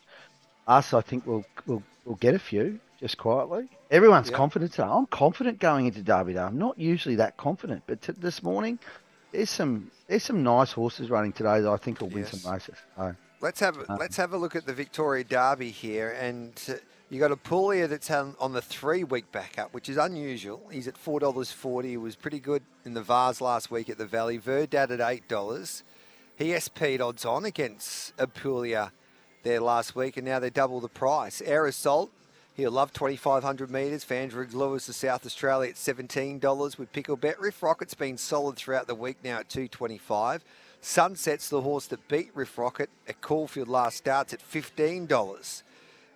us, 0.67 0.93
I 0.93 1.01
think 1.01 1.25
we'll 1.25 1.45
we'll, 1.65 1.83
we'll 2.05 2.15
get 2.15 2.33
a 2.33 2.39
few 2.39 2.79
just 2.99 3.17
quietly. 3.17 3.69
Everyone's 3.91 4.29
Yeah. 4.29 4.37
confident 4.37 4.71
today. 4.71 4.87
I'm 4.87 5.07
confident 5.07 5.59
going 5.59 5.87
into 5.87 6.01
Derby 6.03 6.33
Day. 6.33 6.39
I'm 6.39 6.57
not 6.59 6.77
usually 6.77 7.15
that 7.15 7.37
confident, 7.37 7.83
but 7.87 8.01
t- 8.01 8.13
this 8.17 8.43
morning 8.43 8.77
there's 9.31 9.49
some 9.49 9.91
there's 10.07 10.23
some 10.23 10.43
nice 10.43 10.71
horses 10.71 11.09
running 11.09 11.31
today 11.31 11.61
that 11.61 11.69
I 11.69 11.77
think 11.77 12.01
will 12.01 12.09
win 12.09 12.23
Yes. 12.23 12.41
some 12.41 12.51
races. 12.51 12.75
So, 12.97 13.15
Let's 13.41 13.61
have 13.61 13.77
Um, 13.87 13.97
let's 13.97 14.17
have 14.17 14.33
a 14.33 14.37
look 14.37 14.55
at 14.57 14.65
the 14.65 14.73
Victoria 14.73 15.23
Derby 15.23 15.71
here, 15.71 16.11
and 16.19 16.51
uh, 16.67 16.73
you 17.09 17.19
got 17.19 17.31
Apulia 17.31 17.87
that's 17.87 18.09
on, 18.11 18.35
on 18.39 18.53
the 18.53 18.61
three 18.61 19.03
week 19.03 19.31
backup, 19.31 19.73
which 19.73 19.89
is 19.89 19.97
unusual. 19.97 20.61
He's 20.71 20.87
at 20.87 20.97
four 20.97 21.19
dollars 21.19 21.51
forty. 21.51 21.89
He 21.89 21.97
was 21.97 22.15
pretty 22.15 22.39
good 22.39 22.63
in 22.85 22.93
the 22.93 23.01
Vase 23.01 23.41
last 23.41 23.71
week 23.71 23.89
at 23.89 23.97
the 23.97 24.05
Valley. 24.05 24.37
Verdad 24.37 24.91
at 24.91 25.01
eight 25.01 25.27
dollars. 25.27 25.83
He 26.35 26.57
SP'd 26.57 27.01
odds 27.01 27.25
on 27.25 27.43
against 27.43 28.13
Apulia 28.17 28.91
there 29.43 29.59
last 29.59 29.95
week, 29.95 30.17
and 30.17 30.25
now 30.25 30.39
they 30.39 30.49
double 30.49 30.79
the 30.79 30.87
price. 30.87 31.41
Aerosol, 31.41 32.09
he'll 32.55 32.71
love 32.71 32.93
2,500 32.93 33.69
metres. 33.69 34.05
Fandrig 34.05 34.53
Lewis 34.53 34.87
of 34.87 34.95
South 34.95 35.25
Australia 35.25 35.71
at 35.71 35.75
$17 35.75 36.77
with 36.77 36.93
Picklebet. 36.93 37.39
Riff 37.39 37.61
Rocket's 37.61 37.93
been 37.93 38.17
solid 38.17 38.55
throughout 38.55 38.87
the 38.87 38.95
week 38.95 39.17
now 39.21 39.39
at 39.39 39.49
225 39.49 40.45
Sunset's 40.81 41.49
the 41.49 41.61
horse 41.61 41.87
that 41.87 42.07
beat 42.07 42.31
Riff 42.33 42.57
Rocket 42.57 42.89
at 43.07 43.19
Caulfield 43.21 43.67
last 43.67 43.97
starts 43.97 44.33
at 44.33 44.39
$15. 44.39 45.63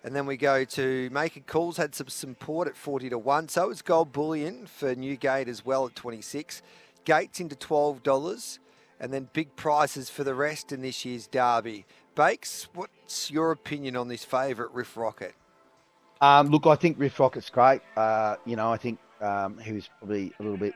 And 0.04 0.14
then 0.14 0.26
we 0.26 0.36
go 0.36 0.64
to 0.64 1.08
Making 1.10 1.44
Calls, 1.44 1.78
had 1.78 1.94
some 1.94 2.08
support 2.08 2.68
at 2.68 2.76
40 2.76 3.08
to 3.08 3.18
1. 3.18 3.48
So 3.48 3.70
it's 3.70 3.80
Gold 3.80 4.12
Bullion 4.12 4.66
for 4.66 4.94
Newgate 4.94 5.48
as 5.48 5.64
well 5.64 5.86
at 5.86 5.96
26 5.96 6.60
Gates 7.06 7.40
into 7.40 7.56
$12. 7.56 8.58
And 9.00 9.12
then 9.12 9.30
big 9.32 9.56
prices 9.56 10.10
for 10.10 10.22
the 10.22 10.34
rest 10.34 10.72
in 10.72 10.82
this 10.82 11.06
year's 11.06 11.26
Derby. 11.26 11.86
Bakes, 12.14 12.68
what's 12.74 13.30
your 13.30 13.50
opinion 13.50 13.96
on 13.96 14.08
this 14.08 14.24
favourite, 14.24 14.72
Riff 14.74 14.94
Rocket? 14.94 15.34
Um, 16.20 16.48
look, 16.48 16.66
I 16.66 16.76
think 16.76 16.98
Riff 16.98 17.18
Rocket's 17.18 17.50
great. 17.50 17.80
Uh, 17.96 18.36
you 18.44 18.56
know, 18.56 18.70
I 18.70 18.76
think 18.76 18.98
um, 19.22 19.58
he 19.58 19.72
was 19.72 19.88
probably 19.98 20.32
a 20.38 20.42
little 20.42 20.58
bit, 20.58 20.74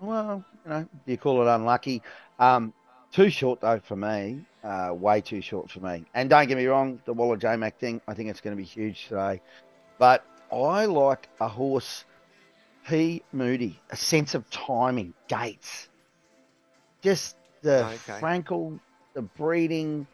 well, 0.00 0.44
you 0.64 0.70
know, 0.70 0.88
you 1.06 1.16
call 1.16 1.40
it 1.42 1.48
unlucky? 1.48 2.02
Um, 2.38 2.74
too 3.12 3.30
short 3.30 3.60
though 3.60 3.80
for 3.80 3.96
me. 3.96 4.44
Uh, 4.62 4.92
way 4.92 5.20
too 5.20 5.40
short 5.40 5.70
for 5.70 5.80
me. 5.80 6.04
And 6.14 6.28
don't 6.28 6.48
get 6.48 6.56
me 6.56 6.66
wrong, 6.66 7.00
the 7.04 7.12
Waller 7.12 7.36
J 7.36 7.54
Mac 7.56 7.78
thing, 7.78 8.00
I 8.08 8.14
think 8.14 8.28
it's 8.30 8.40
going 8.40 8.56
to 8.56 8.60
be 8.60 8.66
huge 8.66 9.06
today. 9.08 9.40
But 9.98 10.24
I 10.52 10.86
like 10.86 11.28
a 11.40 11.46
horse, 11.48 12.04
P 12.86 13.22
Moody, 13.32 13.78
a 13.90 13.96
sense 13.96 14.34
of 14.34 14.48
timing, 14.50 15.14
Gates. 15.28 15.88
Just 17.00 17.36
the 17.62 17.86
Okay. 17.86 18.20
Frankel, 18.20 18.78
the 19.14 19.22
breeding, 19.22 20.06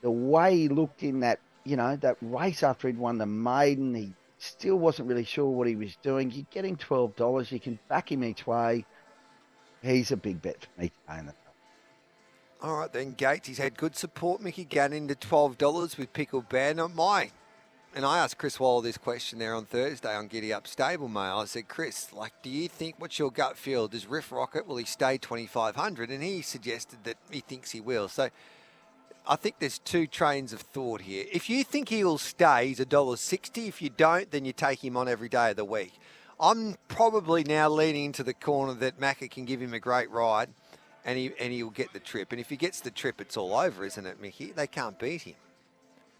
the 0.00 0.10
way 0.10 0.56
he 0.56 0.68
looked 0.68 1.04
in 1.04 1.20
that, 1.20 1.38
you 1.64 1.76
know, 1.76 1.94
that 1.96 2.16
race 2.20 2.64
after 2.64 2.88
he'd 2.88 2.98
won 2.98 3.18
the 3.18 3.26
maiden, 3.26 3.94
he 3.94 4.12
still 4.38 4.76
wasn't 4.76 5.08
really 5.08 5.24
sure 5.24 5.46
what 5.46 5.68
he 5.68 5.76
was 5.76 5.94
doing. 6.02 6.30
You're 6.32 6.46
getting 6.50 6.76
twelve 6.76 7.14
dollars, 7.14 7.52
you 7.52 7.60
can 7.60 7.78
back 7.88 8.10
him 8.10 8.24
each 8.24 8.46
way. 8.48 8.84
He's 9.80 10.10
a 10.10 10.16
big 10.16 10.42
bet 10.42 10.64
for 10.74 10.80
me 10.80 10.88
today. 11.06 11.18
in 11.20 11.26
the- 11.26 11.34
All 12.62 12.76
right, 12.76 12.92
then 12.92 13.14
Gates. 13.14 13.48
He's 13.48 13.58
had 13.58 13.76
good 13.76 13.96
support. 13.96 14.40
Mickey 14.40 14.64
Gannon 14.64 15.08
to 15.08 15.16
twelve 15.16 15.58
dollars 15.58 15.98
with 15.98 16.12
Pickle. 16.12 16.44
Not 16.52 16.94
mine. 16.94 17.32
And 17.94 18.06
I 18.06 18.18
asked 18.18 18.38
Chris 18.38 18.60
Waller 18.60 18.82
this 18.82 18.96
question 18.96 19.40
there 19.40 19.54
on 19.54 19.64
Thursday 19.64 20.14
on 20.14 20.28
Giddy 20.28 20.52
Up 20.52 20.68
Stable 20.68 21.08
Mail. 21.08 21.38
I 21.38 21.44
said, 21.46 21.68
Chris, 21.68 22.12
like, 22.12 22.32
do 22.40 22.48
you 22.48 22.68
think 22.68 22.94
what's 22.98 23.18
your 23.18 23.30
gut 23.32 23.58
feel? 23.58 23.88
Does 23.88 24.06
Riff 24.06 24.30
Rocket 24.30 24.66
will 24.66 24.76
he 24.76 24.84
stay 24.84 25.18
twenty 25.18 25.46
five 25.46 25.74
hundred? 25.74 26.10
And 26.10 26.22
he 26.22 26.40
suggested 26.40 27.00
that 27.02 27.16
he 27.30 27.40
thinks 27.40 27.72
he 27.72 27.80
will. 27.80 28.06
So 28.06 28.28
I 29.26 29.34
think 29.34 29.56
there's 29.58 29.80
two 29.80 30.06
trains 30.06 30.52
of 30.52 30.60
thought 30.60 31.00
here. 31.00 31.24
If 31.32 31.50
you 31.50 31.64
think 31.64 31.88
he 31.88 32.04
will 32.04 32.16
stay, 32.16 32.68
he's 32.68 32.80
a 32.80 32.86
dollar 32.86 33.16
sixty. 33.16 33.66
If 33.66 33.82
you 33.82 33.90
don't, 33.90 34.30
then 34.30 34.44
you 34.44 34.52
take 34.52 34.84
him 34.84 34.96
on 34.96 35.08
every 35.08 35.28
day 35.28 35.50
of 35.50 35.56
the 35.56 35.64
week. 35.64 35.94
I'm 36.38 36.76
probably 36.86 37.42
now 37.42 37.68
leaning 37.68 38.06
into 38.06 38.22
the 38.22 38.34
corner 38.34 38.74
that 38.74 39.00
Macca 39.00 39.30
can 39.30 39.44
give 39.46 39.60
him 39.60 39.74
a 39.74 39.80
great 39.80 40.10
ride, 40.10 40.48
and 41.04 41.18
he 41.18 41.32
and 41.40 41.52
he'll 41.52 41.70
get 41.70 41.92
the 41.92 42.00
trip. 42.00 42.32
And 42.32 42.40
if 42.40 42.48
he 42.48 42.56
gets 42.56 42.80
the 42.80 42.90
trip, 42.90 43.20
it's 43.20 43.36
all 43.36 43.54
over, 43.54 43.84
isn't 43.84 44.06
it, 44.06 44.20
Mickey? 44.20 44.52
They 44.52 44.66
can't 44.66 44.98
beat 44.98 45.22
him. 45.22 45.34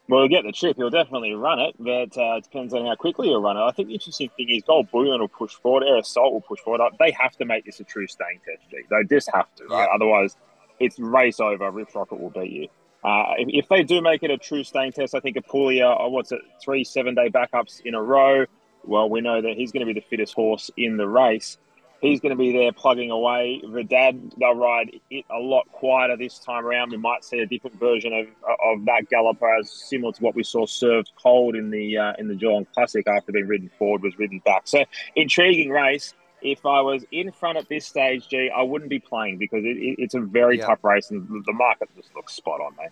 Well, 0.08 0.22
he'll 0.22 0.28
get 0.28 0.44
the 0.44 0.52
trip. 0.52 0.76
He'll 0.76 0.90
definitely 0.90 1.32
run 1.32 1.60
it, 1.60 1.74
but 1.78 2.18
uh, 2.18 2.36
it 2.36 2.44
depends 2.44 2.74
on 2.74 2.84
how 2.84 2.96
quickly 2.96 3.28
he'll 3.28 3.40
run 3.40 3.56
it. 3.56 3.60
I 3.60 3.70
think 3.70 3.88
the 3.88 3.94
interesting 3.94 4.28
thing 4.36 4.48
is 4.50 4.62
Gold 4.66 4.90
Bullion 4.90 5.20
will 5.20 5.28
push 5.28 5.54
forward, 5.54 5.84
Air 5.84 5.98
Assault 5.98 6.32
will 6.32 6.40
push 6.40 6.58
forward. 6.60 6.80
They 6.98 7.12
have 7.12 7.36
to 7.36 7.44
make 7.44 7.64
this 7.64 7.78
a 7.80 7.84
true 7.84 8.06
staying 8.06 8.40
test, 8.44 8.68
G. 8.70 8.78
They 8.90 9.04
just 9.08 9.30
have 9.32 9.54
to, 9.56 9.64
right? 9.66 9.88
Yeah. 9.88 9.94
Otherwise, 9.94 10.36
it's 10.80 10.98
race 10.98 11.38
over. 11.38 11.70
Riff 11.70 11.94
Rocket 11.94 12.20
will 12.20 12.30
beat 12.30 12.50
you. 12.50 12.68
Uh, 13.04 13.34
if, 13.38 13.64
if 13.64 13.68
they 13.68 13.82
do 13.82 14.00
make 14.00 14.22
it 14.22 14.30
a 14.30 14.38
true 14.38 14.64
staying 14.64 14.92
test, 14.92 15.14
I 15.14 15.20
think 15.20 15.36
Apulia, 15.36 15.86
uh, 15.86 16.08
what's 16.08 16.32
it, 16.32 16.40
three 16.62 16.84
seven 16.84 17.14
day 17.14 17.28
backups 17.28 17.80
in 17.84 17.94
a 17.94 18.02
row. 18.02 18.44
Well, 18.84 19.08
we 19.08 19.20
know 19.20 19.40
that 19.40 19.54
he's 19.56 19.70
going 19.70 19.86
to 19.86 19.92
be 19.92 19.98
the 19.98 20.04
fittest 20.08 20.34
horse 20.34 20.70
in 20.76 20.96
the 20.96 21.08
race. 21.08 21.58
He's 22.02 22.20
going 22.20 22.30
to 22.30 22.36
be 22.36 22.50
there 22.52 22.72
plugging 22.72 23.12
away. 23.12 23.62
Verdad, 23.64 24.34
they'll 24.36 24.56
ride 24.56 24.90
it 25.08 25.24
a 25.30 25.38
lot 25.38 25.70
quieter 25.70 26.16
this 26.16 26.40
time 26.40 26.66
around. 26.66 26.90
We 26.90 26.96
might 26.96 27.24
see 27.24 27.38
a 27.38 27.46
different 27.46 27.78
version 27.78 28.12
of 28.12 28.26
of 28.64 28.84
that 28.86 29.08
galloper, 29.08 29.48
as 29.56 29.70
similar 29.70 30.12
to 30.12 30.22
what 30.22 30.34
we 30.34 30.42
saw 30.42 30.66
served 30.66 31.12
cold 31.22 31.54
in 31.54 31.70
the 31.70 31.96
uh, 31.96 32.12
in 32.18 32.26
the 32.26 32.34
Geelong 32.34 32.66
Classic 32.74 33.06
after 33.06 33.30
being 33.30 33.46
ridden 33.46 33.70
forward, 33.78 34.02
was 34.02 34.18
ridden 34.18 34.40
back. 34.44 34.62
So 34.64 34.84
intriguing 35.14 35.70
race. 35.70 36.12
If 36.44 36.66
I 36.66 36.80
was 36.80 37.04
in 37.12 37.30
front 37.30 37.56
at 37.56 37.68
this 37.68 37.86
stage, 37.86 38.26
G, 38.28 38.50
I 38.50 38.62
wouldn't 38.62 38.90
be 38.90 38.98
playing 38.98 39.38
because 39.38 39.64
it, 39.64 39.76
it, 39.76 39.94
it's 39.98 40.14
a 40.14 40.20
very 40.20 40.58
Yeah. 40.58 40.66
tough 40.66 40.82
race 40.82 41.08
and 41.12 41.24
the 41.46 41.52
market 41.52 41.88
just 41.94 42.12
looks 42.16 42.34
spot 42.34 42.60
on, 42.60 42.74
mate. 42.76 42.90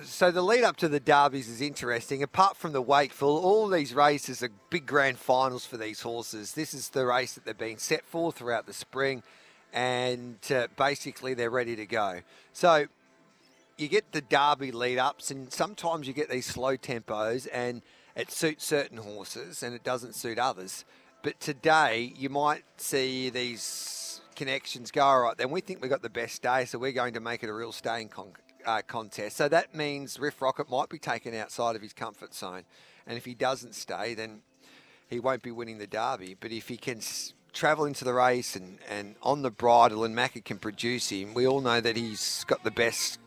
So 0.00 0.30
the 0.30 0.42
lead 0.42 0.64
up 0.64 0.76
to 0.78 0.88
the 0.88 1.00
derbies 1.00 1.48
is 1.48 1.60
interesting. 1.60 2.22
Apart 2.22 2.56
from 2.56 2.72
the 2.72 2.82
Wakeful, 2.82 3.36
all 3.36 3.68
these 3.68 3.94
races 3.94 4.42
are 4.42 4.48
big 4.70 4.86
grand 4.86 5.18
finals 5.18 5.66
for 5.66 5.76
these 5.76 6.00
horses. 6.00 6.52
This 6.54 6.72
is 6.74 6.88
the 6.88 7.06
race 7.06 7.34
that 7.34 7.44
they've 7.44 7.56
been 7.56 7.78
set 7.78 8.04
for 8.04 8.32
throughout 8.32 8.66
the 8.66 8.72
spring, 8.72 9.22
and 9.72 10.38
uh, 10.50 10.68
basically 10.76 11.34
they're 11.34 11.50
ready 11.50 11.76
to 11.76 11.86
go. 11.86 12.20
So 12.52 12.86
you 13.76 13.88
get 13.88 14.12
the 14.12 14.22
derby 14.22 14.72
lead 14.72 14.98
ups, 14.98 15.30
and 15.30 15.52
sometimes 15.52 16.08
you 16.08 16.14
get 16.14 16.30
these 16.30 16.46
slow 16.46 16.76
tempos, 16.76 17.46
and 17.52 17.82
it 18.16 18.30
suits 18.30 18.64
certain 18.64 18.98
horses 18.98 19.62
and 19.62 19.74
it 19.74 19.84
doesn't 19.84 20.14
suit 20.14 20.38
others. 20.38 20.84
But 21.22 21.40
today 21.40 22.12
you 22.16 22.28
might 22.28 22.64
see 22.76 23.30
these 23.30 24.20
connections 24.34 24.90
go, 24.90 25.02
all 25.02 25.20
right, 25.20 25.36
then 25.36 25.50
we 25.50 25.60
think 25.60 25.80
we've 25.80 25.90
got 25.90 26.02
the 26.02 26.10
best 26.10 26.42
day, 26.42 26.64
so 26.64 26.78
we're 26.78 26.92
going 26.92 27.14
to 27.14 27.20
make 27.20 27.42
it 27.42 27.48
a 27.48 27.52
real 27.52 27.72
staying 27.72 28.08
con- 28.08 28.32
uh, 28.66 28.82
contest. 28.86 29.36
So 29.36 29.48
that 29.48 29.74
means 29.74 30.18
Riff 30.18 30.40
Rocket 30.42 30.70
might 30.70 30.88
be 30.88 30.98
taken 30.98 31.34
outside 31.34 31.76
of 31.76 31.82
his 31.82 31.92
comfort 31.92 32.34
zone. 32.34 32.62
And 33.06 33.16
if 33.16 33.24
he 33.24 33.34
doesn't 33.34 33.74
stay, 33.74 34.14
then 34.14 34.40
he 35.08 35.18
won't 35.20 35.42
be 35.42 35.50
winning 35.50 35.78
the 35.78 35.86
derby. 35.86 36.36
But 36.38 36.52
if 36.52 36.68
he 36.68 36.76
can 36.76 36.98
s- 36.98 37.34
travel 37.52 37.84
into 37.84 38.04
the 38.04 38.14
race 38.14 38.54
and, 38.56 38.78
and 38.88 39.16
on 39.22 39.42
the 39.42 39.50
bridle 39.50 40.04
and 40.04 40.16
Macca 40.16 40.44
can 40.44 40.58
produce 40.58 41.10
him, 41.10 41.34
we 41.34 41.46
all 41.46 41.60
know 41.60 41.80
that 41.80 41.96
he's 41.96 42.44
got 42.44 42.62
the 42.64 42.70
best 42.70 43.18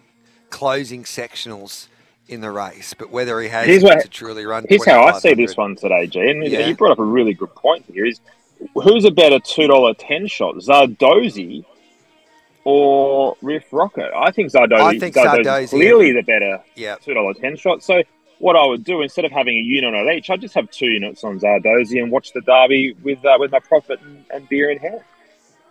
closing 0.50 1.04
sectionals 1.04 1.88
in 2.28 2.42
the 2.42 2.50
race. 2.52 2.94
But 2.98 3.12
whether 3.12 3.40
he 3.42 3.50
has 3.50 3.68
Here's 3.68 3.84
what- 3.84 4.02
to 4.02 4.08
truly 4.08 4.46
run 4.46 4.66
Here's 4.68 4.86
how 4.86 5.04
I 5.04 5.20
see 5.20 5.34
this 5.34 5.56
one 5.58 5.76
today, 5.76 6.08
G. 6.08 6.20
And 6.22 6.46
Yeah. 6.48 6.68
you 6.68 6.76
brought 6.76 6.92
up 6.92 7.00
a 7.00 7.04
really 7.04 7.34
good 7.34 7.54
point 7.56 7.86
here. 7.92 8.06
Is 8.06 8.20
who's 8.74 9.06
a 9.06 9.12
better 9.12 9.40
two 9.40 9.68
dollar 9.68 9.94
ten 9.94 10.26
shot, 10.28 10.56
Zardozi 10.56 11.66
or 12.66 13.38
Riff 13.42 13.64
Rocket? 13.72 14.12
I 14.14 14.32
think 14.32 14.52
Zardozi. 14.52 14.82
I 14.82 15.00
think 15.00 15.16
Zardozi, 15.16 15.70
clearly 15.70 16.12
the 16.12 16.24
better 16.24 16.62
Yeah. 16.76 16.96
two 16.96 17.14
dollar 17.14 17.34
ten 17.34 17.56
shot. 17.56 17.82
So 17.82 18.04
what 18.40 18.58
I 18.58 18.66
would 18.66 18.84
do 18.84 19.02
instead 19.02 19.24
of 19.24 19.32
having 19.32 19.56
a 19.56 19.62
unit 19.62 19.96
on 19.96 20.10
each, 20.10 20.30
I'd 20.30 20.42
just 20.42 20.56
have 20.56 20.70
two 20.70 20.88
units 20.88 21.24
on 21.24 21.40
Zardozi 21.40 22.02
and 22.02 22.12
watch 22.12 22.34
the 22.34 22.42
derby 22.42 22.94
with 23.02 23.24
uh, 23.24 23.38
with 23.40 23.52
my 23.52 23.60
profit 23.60 24.02
and, 24.02 24.26
and 24.34 24.50
beer 24.50 24.70
in 24.70 24.80
hand. 24.80 25.00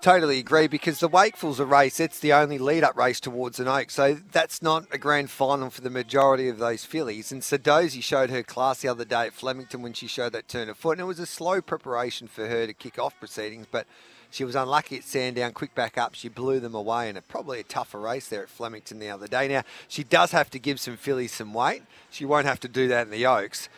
Totally 0.01 0.39
agree 0.39 0.67
because 0.67 1.01
the 1.01 1.09
Wakeful's 1.09 1.59
a 1.59 1.65
race. 1.65 1.99
It's 1.99 2.19
the 2.19 2.35
only 2.35 2.59
lead-up 2.59 2.95
race 2.95 3.21
towards 3.21 3.59
an 3.59 3.69
Oak, 3.69 3.91
so 3.91 4.13
that's 4.33 4.61
not 4.61 4.85
a 4.93 4.99
grand 4.99 5.31
final 5.31 5.71
for 5.71 5.81
the 5.81 5.89
majority 5.89 6.47
of 6.51 6.59
those 6.59 6.85
fillies. 6.85 7.33
And 7.33 7.41
Zardozi 7.41 8.03
showed 8.03 8.29
her 8.29 8.43
class 8.43 8.83
the 8.83 8.89
other 8.89 9.07
day 9.07 9.29
at 9.29 9.33
Flemington 9.33 9.81
when 9.81 9.95
she 9.95 10.07
showed 10.07 10.35
that 10.35 10.47
turn 10.47 10.69
of 10.69 10.77
foot, 10.77 10.99
and 10.99 11.01
it 11.01 11.05
was 11.05 11.21
a 11.21 11.25
slow 11.27 11.63
preparation 11.63 12.29
for 12.29 12.47
her 12.47 12.67
to 12.67 12.75
kick 12.75 12.99
off 12.99 13.19
proceedings, 13.19 13.67
but 13.71 13.87
she 14.35 14.45
was 14.45 14.57
unlucky 14.57 14.97
at 14.97 15.05
Sandown. 15.05 15.53
Quick 15.53 15.77
back 15.77 15.97
up, 15.97 16.17
she 16.17 16.29
blew 16.29 16.59
them 16.59 16.75
away, 16.75 17.09
and 17.09 17.17
a 17.17 17.23
probably 17.23 17.61
a 17.61 17.63
tougher 17.63 18.01
race 18.01 18.29
there 18.29 18.43
at 18.43 18.49
Flemington 18.49 18.99
the 18.99 19.09
other 19.09 19.29
day. 19.29 19.47
Now 19.47 19.63
she 19.87 20.03
does 20.03 20.33
have 20.33 20.51
to 20.51 20.59
give 20.59 20.81
some 20.81 20.97
fillies 20.97 21.33
some 21.33 21.55
weight. 21.55 21.83
She 22.11 22.25
won't 22.25 22.47
have 22.47 22.59
to 22.61 22.69
do 22.69 22.89
that 22.89 23.07
in 23.07 23.13
the 23.13 23.27
Oaks. 23.27 23.69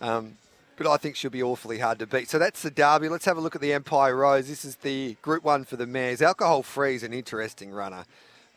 Um, 0.00 0.36
but 0.76 0.86
I 0.86 0.96
think 0.98 1.16
she'll 1.16 1.32
be 1.32 1.42
awfully 1.42 1.80
hard 1.80 1.98
to 1.98 2.06
beat. 2.06 2.28
So 2.28 2.38
that's 2.38 2.62
the 2.62 2.70
derby. 2.70 3.08
Let's 3.08 3.24
have 3.24 3.36
a 3.36 3.40
look 3.40 3.56
at 3.56 3.60
the 3.60 3.72
Empire 3.72 4.14
Rose. 4.14 4.48
This 4.48 4.64
is 4.64 4.76
the 4.76 5.16
Group 5.22 5.42
1 5.42 5.64
for 5.64 5.76
the 5.76 5.86
mares. 5.86 6.22
Alcohol 6.22 6.62
Free 6.62 6.94
is 6.94 7.02
an 7.02 7.12
interesting 7.12 7.70
runner. 7.70 8.04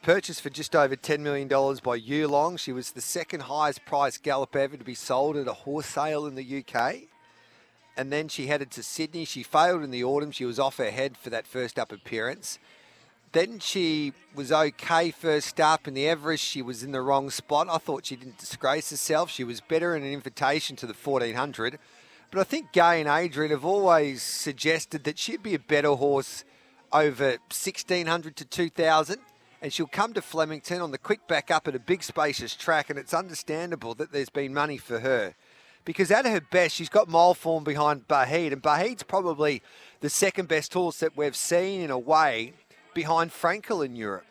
Purchased 0.03 0.41
for 0.41 0.49
just 0.49 0.75
over 0.75 0.95
$10 0.95 1.19
million 1.19 1.47
by 1.47 1.99
Yulong. 1.99 2.59
She 2.59 2.71
was 2.71 2.91
the 2.91 3.01
second 3.01 3.41
highest 3.41 3.83
priced 3.85 4.21
gallop 4.21 4.55
ever 4.55 4.77
to 4.77 4.83
be 4.83 4.95
sold 4.95 5.37
at 5.37 5.47
a 5.47 5.53
horse 5.53 5.87
sale 5.87 6.27
in 6.27 6.35
the 6.35 6.63
UK. 6.63 7.07
And 7.97 8.13
then 8.13 8.27
she 8.27 8.45
headed 8.45 8.69
to 8.71 8.83
Sydney. 8.83 9.25
She 9.25 9.41
failed 9.41 9.83
in 9.83 9.89
the 9.89 10.03
autumn. 10.03 10.31
She 10.31 10.45
was 10.45 10.59
off 10.59 10.77
her 10.77 10.91
head 10.91 11.17
for 11.17 11.31
that 11.31 11.47
first 11.47 11.79
up 11.79 11.91
appearance. 11.91 12.59
Then 13.31 13.59
she 13.59 14.13
was 14.35 14.51
okay 14.51 15.11
first 15.11 15.59
up 15.59 15.87
in 15.87 15.95
the 15.95 16.07
Everest. 16.07 16.43
She 16.43 16.61
was 16.61 16.83
in 16.83 16.91
the 16.91 17.01
wrong 17.01 17.29
spot. 17.29 17.67
I 17.69 17.77
thought 17.77 18.05
she 18.05 18.15
didn't 18.15 18.37
disgrace 18.37 18.91
herself. 18.91 19.31
She 19.31 19.43
was 19.43 19.61
better 19.61 19.95
in 19.95 20.03
an 20.03 20.13
invitation 20.13 20.75
to 20.77 20.85
the 20.85 20.93
1400. 20.93 21.79
But 22.29 22.39
I 22.39 22.43
think 22.43 22.71
Gai 22.71 22.95
and 22.95 23.09
Adrian 23.09 23.51
have 23.51 23.65
always 23.65 24.21
suggested 24.21 25.03
that 25.03 25.17
she'd 25.17 25.43
be 25.43 25.55
a 25.55 25.59
better 25.59 25.93
horse 25.93 26.45
over 26.93 27.37
1600 27.49 28.35
to 28.37 28.45
2000. 28.45 29.17
And 29.59 29.73
she'll 29.73 29.87
come 29.87 30.13
to 30.13 30.21
Flemington 30.21 30.81
on 30.81 30.91
the 30.91 30.99
quick 30.99 31.27
back 31.27 31.49
up 31.49 31.67
at 31.67 31.75
a 31.75 31.79
big 31.79 32.03
spacious 32.03 32.55
track. 32.55 32.89
And 32.89 32.99
it's 32.99 33.13
understandable 33.13 33.95
that 33.95 34.11
there's 34.11 34.29
been 34.29 34.53
money 34.53 34.77
for 34.77 34.99
her. 34.99 35.33
Because 35.87 36.11
at 36.11 36.25
her 36.25 36.41
best, 36.41 36.75
she's 36.75 36.89
got 36.89 37.07
mile 37.07 37.33
form 37.33 37.63
behind 37.63 38.09
Baaeed. 38.09 38.51
And 38.51 38.61
Baaeed's 38.61 39.03
probably 39.03 39.61
the 40.01 40.09
second 40.09 40.49
best 40.49 40.73
horse 40.73 40.99
that 40.99 41.15
we've 41.15 41.33
seen 41.33 41.79
in 41.79 41.89
a 41.89 41.97
way 41.97 42.51
behind 42.93 43.31
Frankel 43.31 43.85
in 43.85 43.95
Europe. 43.95 44.25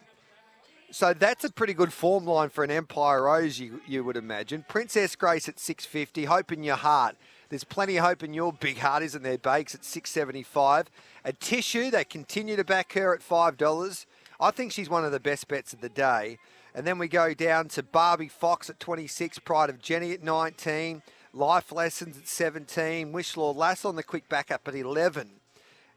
So 0.91 1.15
that's 1.15 1.45
a 1.45 1.51
pretty 1.51 1.73
good 1.73 1.95
form 1.95 2.27
line 2.27 2.51
for 2.51 2.63
an 2.63 2.71
Empire 2.71 3.23
Rose, 3.23 3.59
you, 3.59 3.81
you 3.87 4.05
would 4.05 4.19
imagine. 4.19 4.67
Princess 4.69 5.17
Grace 5.17 5.49
at 5.49 5.59
650, 5.59 6.27
hope 6.27 6.53
in 6.53 6.63
your 6.63 6.77
heart. 6.77 7.17
There's 7.49 7.65
plenty 7.65 7.97
of 7.97 8.05
hope 8.05 8.23
in 8.23 8.35
your 8.35 8.53
big 8.53 8.77
heart, 8.77 9.03
isn't 9.03 9.23
there, 9.23 9.39
Bakes, 9.39 9.75
at 9.75 9.83
675. 9.83 10.91
Atishu, 11.25 11.91
they 11.91 12.05
continue 12.05 12.57
to 12.57 12.65
back 12.65 12.93
her 12.93 13.15
at 13.15 13.27
$5. 13.27 14.07
I 14.39 14.51
think 14.51 14.73
she's 14.73 14.91
one 14.91 15.07
of 15.07 15.13
the 15.13 15.21
best 15.21 15.49
bets 15.49 15.73
of 15.73 15.81
the 15.81 15.89
day. 15.89 16.37
And 16.75 16.87
then 16.87 16.99
we 16.99 17.09
go 17.09 17.33
down 17.33 17.69
to 17.69 17.83
Barbie 17.83 18.29
Fox 18.29 18.69
at 18.69 18.79
26, 18.79 19.39
Pride 19.39 19.71
of 19.71 19.79
Jenni 19.79 20.13
at 20.13 20.23
19, 20.23 21.01
Life 21.37 21.71
Lessons 21.71 22.17
at 22.17 22.27
17, 22.27 23.13
Wishlaw 23.13 23.55
Lass 23.55 23.85
on 23.85 23.97
the 23.97 24.03
quick 24.03 24.27
backup 24.27 24.67
at 24.67 24.75
11 24.75 25.33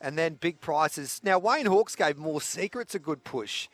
and 0.01 0.17
then 0.17 0.33
big 0.33 0.59
prices. 0.59 1.21
Now, 1.23 1.39
Wayne 1.39 1.65
Hawkes 1.65 1.95
gave 1.95 2.17
More 2.17 2.41
Secrets 2.41 2.93
a 2.93 2.99
good 2.99 3.23
push 3.23 3.69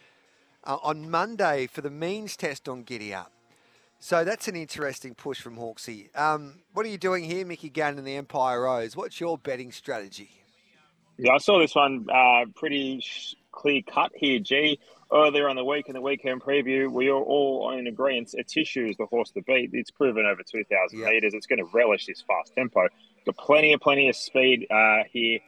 uh, 0.64 0.78
on 0.84 1.10
Monday 1.10 1.66
for 1.66 1.82
the 1.82 1.90
means 1.90 2.38
test 2.38 2.70
on 2.70 2.84
Giddy 2.84 3.16
Up. 3.16 3.32
So 4.00 4.24
that's 4.24 4.48
an 4.48 4.56
interesting 4.56 5.16
push 5.16 5.42
from 5.42 5.58
Hawksy. 5.58 6.16
Um, 6.16 6.60
what 6.74 6.86
are 6.86 6.90
you 6.90 7.00
doing 7.00 7.24
here, 7.24 7.44
Mickey 7.44 7.70
Gunn 7.70 7.98
and 7.98 8.06
the 8.06 8.16
Empire 8.16 8.62
Rose? 8.62 8.96
What's 8.96 9.20
your 9.20 9.40
betting 9.40 9.72
strategy? 9.72 10.30
Yeah, 11.18 11.34
I 11.34 11.38
saw 11.40 11.58
this 11.58 11.74
one 11.74 12.06
uh, 12.14 12.46
pretty 12.56 13.04
clear 13.56 13.82
cut 13.82 14.12
here, 14.16 14.40
G. 14.40 14.80
Earlier 15.14 15.48
on 15.48 15.56
the 15.56 15.64
week 15.64 15.88
in 15.88 15.94
the 15.94 16.02
weekend 16.02 16.42
preview, 16.42 16.92
we 16.92 17.10
are 17.10 17.14
all 17.22 17.72
in 17.78 17.88
agreement. 17.88 18.34
Atishu 18.38 18.90
is 18.90 18.98
the 18.98 19.06
horse 19.06 19.32
to 19.32 19.42
beat. 19.44 19.70
It's 19.74 19.92
proven 19.92 20.26
over 20.26 20.42
2,000 20.44 21.00
Yep. 21.00 21.10
metres. 21.10 21.34
It's 21.34 21.46
going 21.48 21.60
to 21.60 21.70
relish 21.74 22.06
this 22.08 22.24
fast 22.28 22.54
tempo. 22.56 22.88
Got 23.26 23.38
plenty 23.38 23.74
of 23.74 23.80
plenty 23.82 24.10
of 24.10 24.16
speed 24.16 24.68
uh, 24.72 25.04
here. 25.12 25.40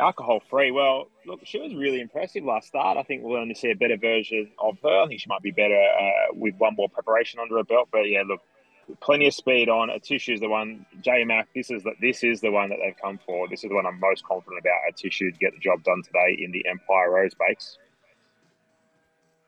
Alcohol 0.00 0.40
free. 0.48 0.70
Well, 0.70 1.08
look, 1.26 1.40
she 1.44 1.58
was 1.58 1.74
really 1.74 2.00
impressive 2.00 2.44
last 2.44 2.68
start. 2.68 2.96
I 2.96 3.02
think 3.02 3.22
we'll 3.24 3.36
only 3.40 3.54
see 3.54 3.70
a 3.70 3.74
better 3.76 3.96
version 3.96 4.50
of 4.58 4.78
her. 4.82 5.02
I 5.02 5.06
think 5.08 5.20
she 5.20 5.28
might 5.28 5.42
be 5.42 5.50
better 5.50 5.74
uh, 6.00 6.34
with 6.34 6.54
one 6.56 6.74
more 6.76 6.88
preparation 6.88 7.40
under 7.40 7.56
her 7.56 7.64
belt. 7.64 7.88
But 7.90 8.02
yeah, 8.08 8.22
look, 8.26 8.40
plenty 9.00 9.26
of 9.26 9.34
speed 9.34 9.68
on. 9.68 9.88
Atishu 9.88 10.34
is 10.34 10.40
the 10.40 10.48
one. 10.48 10.86
J 11.02 11.24
Mac, 11.24 11.48
this 11.54 11.70
is 11.70 11.82
the, 11.82 11.92
this 12.00 12.24
is 12.24 12.40
the 12.40 12.50
one 12.50 12.70
that 12.70 12.78
they've 12.82 12.96
come 13.00 13.18
for. 13.24 13.48
This 13.48 13.64
is 13.64 13.68
the 13.68 13.74
one 13.74 13.86
I'm 13.86 14.00
most 14.00 14.24
confident 14.24 14.60
about. 14.60 14.94
Atishu 14.94 15.32
to 15.32 15.38
get 15.38 15.52
the 15.52 15.58
job 15.60 15.82
done 15.84 16.02
today 16.02 16.38
in 16.42 16.52
the 16.52 16.66
Empire 16.68 17.10
Rose 17.10 17.32
Bakes. 17.34 17.78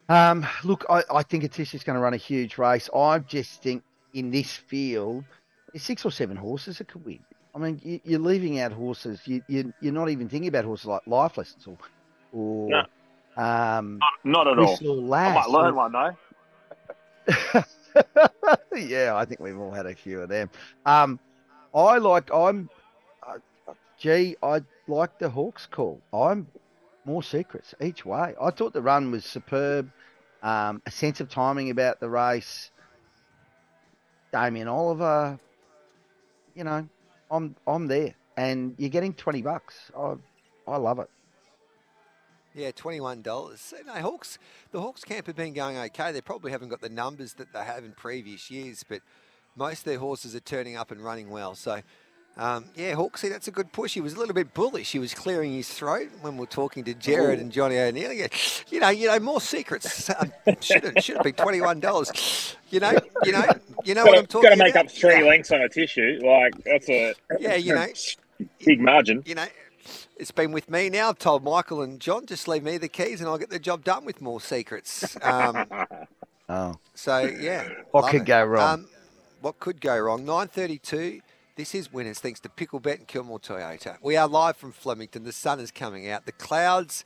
Um, 0.08 0.46
look, 0.64 0.84
I, 0.90 1.04
I 1.12 1.22
think 1.22 1.44
Atishu's 1.44 1.84
going 1.84 1.94
to 1.94 2.02
run 2.02 2.14
a 2.14 2.18
huge 2.18 2.58
race. 2.58 2.90
I 2.94 3.20
just 3.20 3.62
think 3.62 3.82
in 4.12 4.30
this 4.30 4.50
field, 4.52 5.24
there's 5.72 5.84
six 5.84 6.04
or 6.04 6.10
seven 6.10 6.36
horses 6.36 6.78
that 6.78 6.88
could 6.88 7.04
win. 7.04 7.20
I 7.54 7.58
mean, 7.58 7.80
you, 7.84 8.00
you're 8.04 8.20
leaving 8.20 8.60
out 8.60 8.72
horses. 8.72 9.20
You, 9.24 9.42
you, 9.46 9.72
you're 9.80 9.92
not 9.92 10.08
even 10.08 10.28
thinking 10.28 10.48
about 10.48 10.64
horses 10.64 10.86
like 10.86 11.02
Life 11.06 11.38
Lessons 11.38 11.66
or, 11.66 11.78
or 12.32 12.70
No. 13.36 13.42
um, 13.42 14.00
Not 14.24 14.48
at 14.48 14.58
all. 14.58 14.72
Whistle 14.72 15.14
I 15.14 15.34
might 15.34 15.48
learn 15.48 15.76
one 15.76 15.92
though. 15.92 17.64
yeah, 18.76 19.14
I 19.16 19.24
think 19.24 19.40
we've 19.40 19.58
all 19.58 19.70
had 19.70 19.86
a 19.86 19.94
few 19.94 20.20
of 20.20 20.28
them. 20.28 20.50
Um, 20.86 21.18
I 21.74 21.98
like. 21.98 22.32
I'm. 22.32 22.68
Uh, 23.26 23.38
gee, 23.98 24.36
I 24.42 24.62
like 24.88 25.18
the 25.18 25.28
Hawks 25.30 25.66
call. 25.66 26.00
I'm 26.12 26.46
more 27.04 27.22
secrets 27.22 27.74
each 27.80 28.04
way. 28.04 28.34
I 28.40 28.50
thought 28.50 28.72
the 28.72 28.82
run 28.82 29.10
was 29.10 29.24
superb. 29.24 29.90
Um, 30.42 30.82
a 30.86 30.90
sense 30.90 31.20
of 31.20 31.28
timing 31.28 31.70
about 31.70 32.00
the 32.00 32.08
race. 32.08 32.70
Damien 34.32 34.68
Oliver. 34.68 35.38
You 36.54 36.64
know, 36.64 36.88
I'm 37.30 37.54
I'm 37.66 37.86
there, 37.86 38.14
and 38.36 38.74
you're 38.78 38.90
getting 38.90 39.14
twenty 39.14 39.42
bucks. 39.42 39.90
I 39.96 40.14
I 40.66 40.76
love 40.76 40.98
it. 40.98 41.08
Yeah, 42.54 42.70
twenty-one 42.72 43.22
dollars. 43.22 43.72
No, 43.86 43.92
Hawks. 43.94 44.38
The 44.72 44.80
Hawks 44.80 45.04
camp 45.04 45.26
have 45.28 45.36
been 45.36 45.52
going 45.52 45.76
okay. 45.78 46.12
They 46.12 46.20
probably 46.20 46.50
haven't 46.50 46.68
got 46.68 46.80
the 46.80 46.88
numbers 46.88 47.34
that 47.34 47.52
they 47.52 47.60
have 47.64 47.84
in 47.84 47.92
previous 47.92 48.50
years, 48.50 48.84
but 48.88 49.00
most 49.56 49.80
of 49.80 49.84
their 49.84 49.98
horses 49.98 50.34
are 50.34 50.40
turning 50.40 50.76
up 50.76 50.90
and 50.90 51.00
running 51.04 51.30
well. 51.30 51.54
So 51.54 51.80
Um, 52.36 52.66
yeah, 52.76 52.94
Hawksy, 52.94 53.28
that's 53.28 53.48
a 53.48 53.50
good 53.50 53.72
push. 53.72 53.94
He 53.94 54.00
was 54.00 54.14
a 54.14 54.18
little 54.18 54.34
bit 54.34 54.54
bullish. 54.54 54.92
He 54.92 54.98
was 55.00 55.12
clearing 55.14 55.52
his 55.52 55.68
throat 55.68 56.08
when 56.22 56.36
we 56.36 56.44
are 56.44 56.46
talking 56.46 56.84
to 56.84 56.94
Jared 56.94 57.40
and 57.40 57.50
Johnny 57.52 57.76
O'Neill. 57.78 58.12
Yeah, 58.12 58.28
you 58.68 58.78
know, 58.80 58.88
you 58.88 59.08
know, 59.08 59.18
more 59.18 59.40
secrets. 59.40 60.08
Um, 60.10 60.32
should 60.60 60.84
have 60.84 61.04
should 61.04 61.16
have 61.16 61.24
been 61.24 61.34
twenty 61.34 61.60
one 61.60 61.80
dollars. 61.80 62.56
You 62.70 62.80
know, 62.80 62.92
you 63.24 63.32
know, 63.32 63.44
you 63.84 63.94
know 63.94 64.04
what 64.04 64.16
I'm 64.18 64.26
talking. 64.26 64.46
About. 64.48 64.50
Got 64.50 64.50
to 64.50 64.56
make 64.64 64.74
about? 64.74 64.86
up 64.86 64.90
three 64.92 65.20
Yeah. 65.20 65.26
lengths 65.28 65.50
on 65.52 65.60
a 65.60 65.68
tissue. 65.68 66.20
Like 66.24 66.52
that's 66.64 66.88
a 66.88 67.14
Yeah, 67.38 67.54
you 67.56 67.74
know. 67.74 67.86
big 68.64 68.80
margin. 68.80 69.22
you 69.26 69.34
know, 69.34 69.46
it's 70.16 70.30
been 70.30 70.52
with 70.52 70.70
me 70.70 70.88
now. 70.90 71.08
I've 71.10 71.18
told 71.18 71.42
Michael 71.44 71.82
and 71.82 72.00
John 72.00 72.26
just 72.26 72.46
leave 72.48 72.62
me 72.62 72.78
the 72.78 72.88
keys 72.88 73.20
and 73.20 73.28
I'll 73.28 73.38
get 73.38 73.50
the 73.50 73.58
job 73.58 73.84
done 73.84 74.04
with 74.04 74.20
more 74.20 74.40
secrets. 74.40 75.16
Um, 75.22 75.66
Oh, 76.52 76.74
so 76.94 77.20
yeah, 77.20 77.68
What 77.92 78.10
could 78.10 78.22
it. 78.22 78.26
go 78.26 78.44
wrong? 78.44 78.80
Um, 78.80 78.88
what 79.40 79.60
could 79.60 79.80
go 79.80 79.96
wrong? 79.96 80.24
Nine 80.24 80.48
thirty-two. 80.48 81.20
This 81.54 81.76
is 81.76 81.92
winners 81.92 82.18
thanks 82.18 82.40
to 82.40 82.48
Picklebet 82.48 82.96
and 82.98 83.06
Kilmore 83.06 83.38
Toyota. 83.38 83.98
We 84.02 84.16
are 84.16 84.26
live 84.26 84.56
from 84.56 84.72
Flemington. 84.72 85.22
The 85.22 85.30
sun 85.32 85.60
is 85.60 85.70
coming 85.70 86.08
out. 86.10 86.26
The 86.26 86.32
clouds 86.32 87.04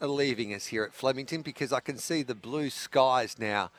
are 0.00 0.08
leaving 0.08 0.52
us 0.52 0.66
here 0.66 0.82
at 0.82 0.92
Flemington 0.92 1.42
because 1.42 1.72
I 1.72 1.78
can 1.78 1.98
see 1.98 2.24
the 2.24 2.34
blue 2.34 2.68
skies 2.68 3.36
now 3.38 3.70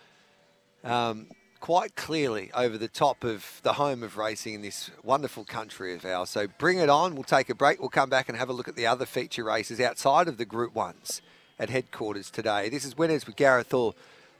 um, 0.86 1.27
quite 1.62 1.95
clearly 1.95 2.52
over 2.54 2.78
the 2.78 2.88
top 2.88 3.24
of 3.24 3.62
the 3.63 3.74
home 3.74 4.04
of 4.04 4.17
racing 4.17 4.56
in 4.56 4.62
this 4.62 4.89
wonderful 5.04 5.45
country 5.45 5.93
of 5.95 6.04
ours. 6.04 6.32
So 6.32 6.47
bring 6.58 6.80
it 6.80 6.89
on. 6.89 7.13
We'll 7.13 7.24
take 7.24 7.50
a 7.50 7.56
break. 7.56 7.80
We'll 7.80 7.89
come 7.89 8.10
back 8.10 8.28
and 8.28 8.38
have 8.38 8.50
a 8.50 8.54
look 8.54 8.67
at 8.67 8.76
the 8.76 8.88
other 8.88 9.06
feature 9.06 9.43
races 9.43 9.80
outside 9.80 10.28
of 10.28 10.38
the 10.38 10.45
Group 10.45 10.76
Ones 10.76 11.21
at 11.60 11.69
headquarters 11.69 12.30
today. 12.30 12.67
This 12.67 12.84
is 12.84 12.97
winners 12.97 13.26
with 13.26 13.36
Gareth 13.36 13.71
Hall, 13.71 13.95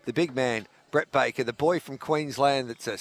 the 0.06 0.12
big 0.12 0.36
man, 0.36 0.68
Brett 0.90 1.12
Baker, 1.12 1.44
the 1.44 1.54
boy 1.54 1.80
from 1.80 1.98
Queensland. 1.98 2.70
That's 2.70 2.88
a 2.88 2.98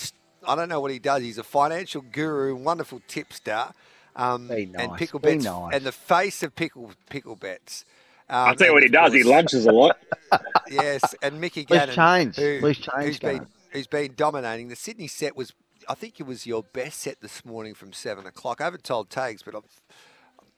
I 0.46 0.54
don't 0.54 0.68
know 0.68 0.80
what 0.80 0.90
he 0.90 0.98
does. 0.98 1.22
He's 1.22 1.38
a 1.38 1.42
financial 1.42 2.02
guru, 2.02 2.54
wonderful 2.54 3.02
tipster. 3.08 3.72
Um, 4.16 4.48
Be 4.48 4.62
and 4.62 4.72
nice, 4.72 4.98
pickle 4.98 5.20
be 5.20 5.34
bets, 5.34 5.44
nice. 5.44 5.74
and 5.74 5.84
the 5.84 5.92
face 5.92 6.42
of 6.42 6.54
pickle 6.56 6.92
pickle 7.08 7.36
bets. 7.36 7.84
Um, 8.28 8.48
I'll 8.48 8.54
tell 8.54 8.68
you 8.68 8.72
what 8.74 8.82
he 8.82 8.86
and 8.86 8.96
of 8.96 9.02
does. 9.04 9.14
He 9.14 9.22
lunches 9.22 9.66
a 9.66 9.72
lot. 9.72 9.98
Yes, 10.70 11.16
and 11.20 11.40
Mickey 11.40 11.66
Loose 11.68 11.80
Gannon, 11.80 11.94
change, 11.96 12.36
who, 12.36 12.60
loose 12.62 12.78
change 12.78 13.04
who's 13.04 13.18
been 13.18 13.38
going. 13.38 13.48
Who's 13.72 13.86
been 13.86 14.14
dominating. 14.16 14.68
The 14.68 14.76
Sydney 14.76 15.06
set 15.06 15.36
was, 15.36 15.52
I 15.88 15.94
think 15.94 16.20
it 16.20 16.24
was 16.24 16.46
your 16.46 16.62
best 16.62 17.00
set 17.00 17.20
this 17.20 17.44
morning 17.44 17.74
from 17.74 17.92
seven 17.92 18.26
o'clock. 18.26 18.60
I 18.60 18.64
haven't 18.64 18.84
told 18.84 19.10
Tags, 19.10 19.42
but 19.42 19.54
I've 19.54 19.82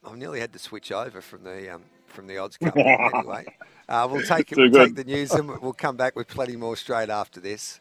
I've 0.04 0.16
nearly 0.16 0.40
had 0.40 0.52
to 0.52 0.58
switch 0.58 0.90
over 0.90 1.20
from 1.20 1.44
the 1.44 1.74
um, 1.74 1.82
from 2.08 2.26
the 2.26 2.38
odds 2.38 2.56
company 2.56 2.84
anyway. 3.14 3.46
Uh, 3.88 4.08
we'll 4.10 4.22
take 4.22 4.52
it. 4.52 4.58
We'll 4.58 4.70
take 4.70 4.94
the 4.96 5.04
news, 5.04 5.32
and 5.32 5.48
we'll 5.60 5.72
come 5.72 5.96
back 5.96 6.16
with 6.16 6.28
plenty 6.28 6.56
more 6.56 6.76
straight 6.76 7.10
after 7.10 7.40
this. 7.40 7.80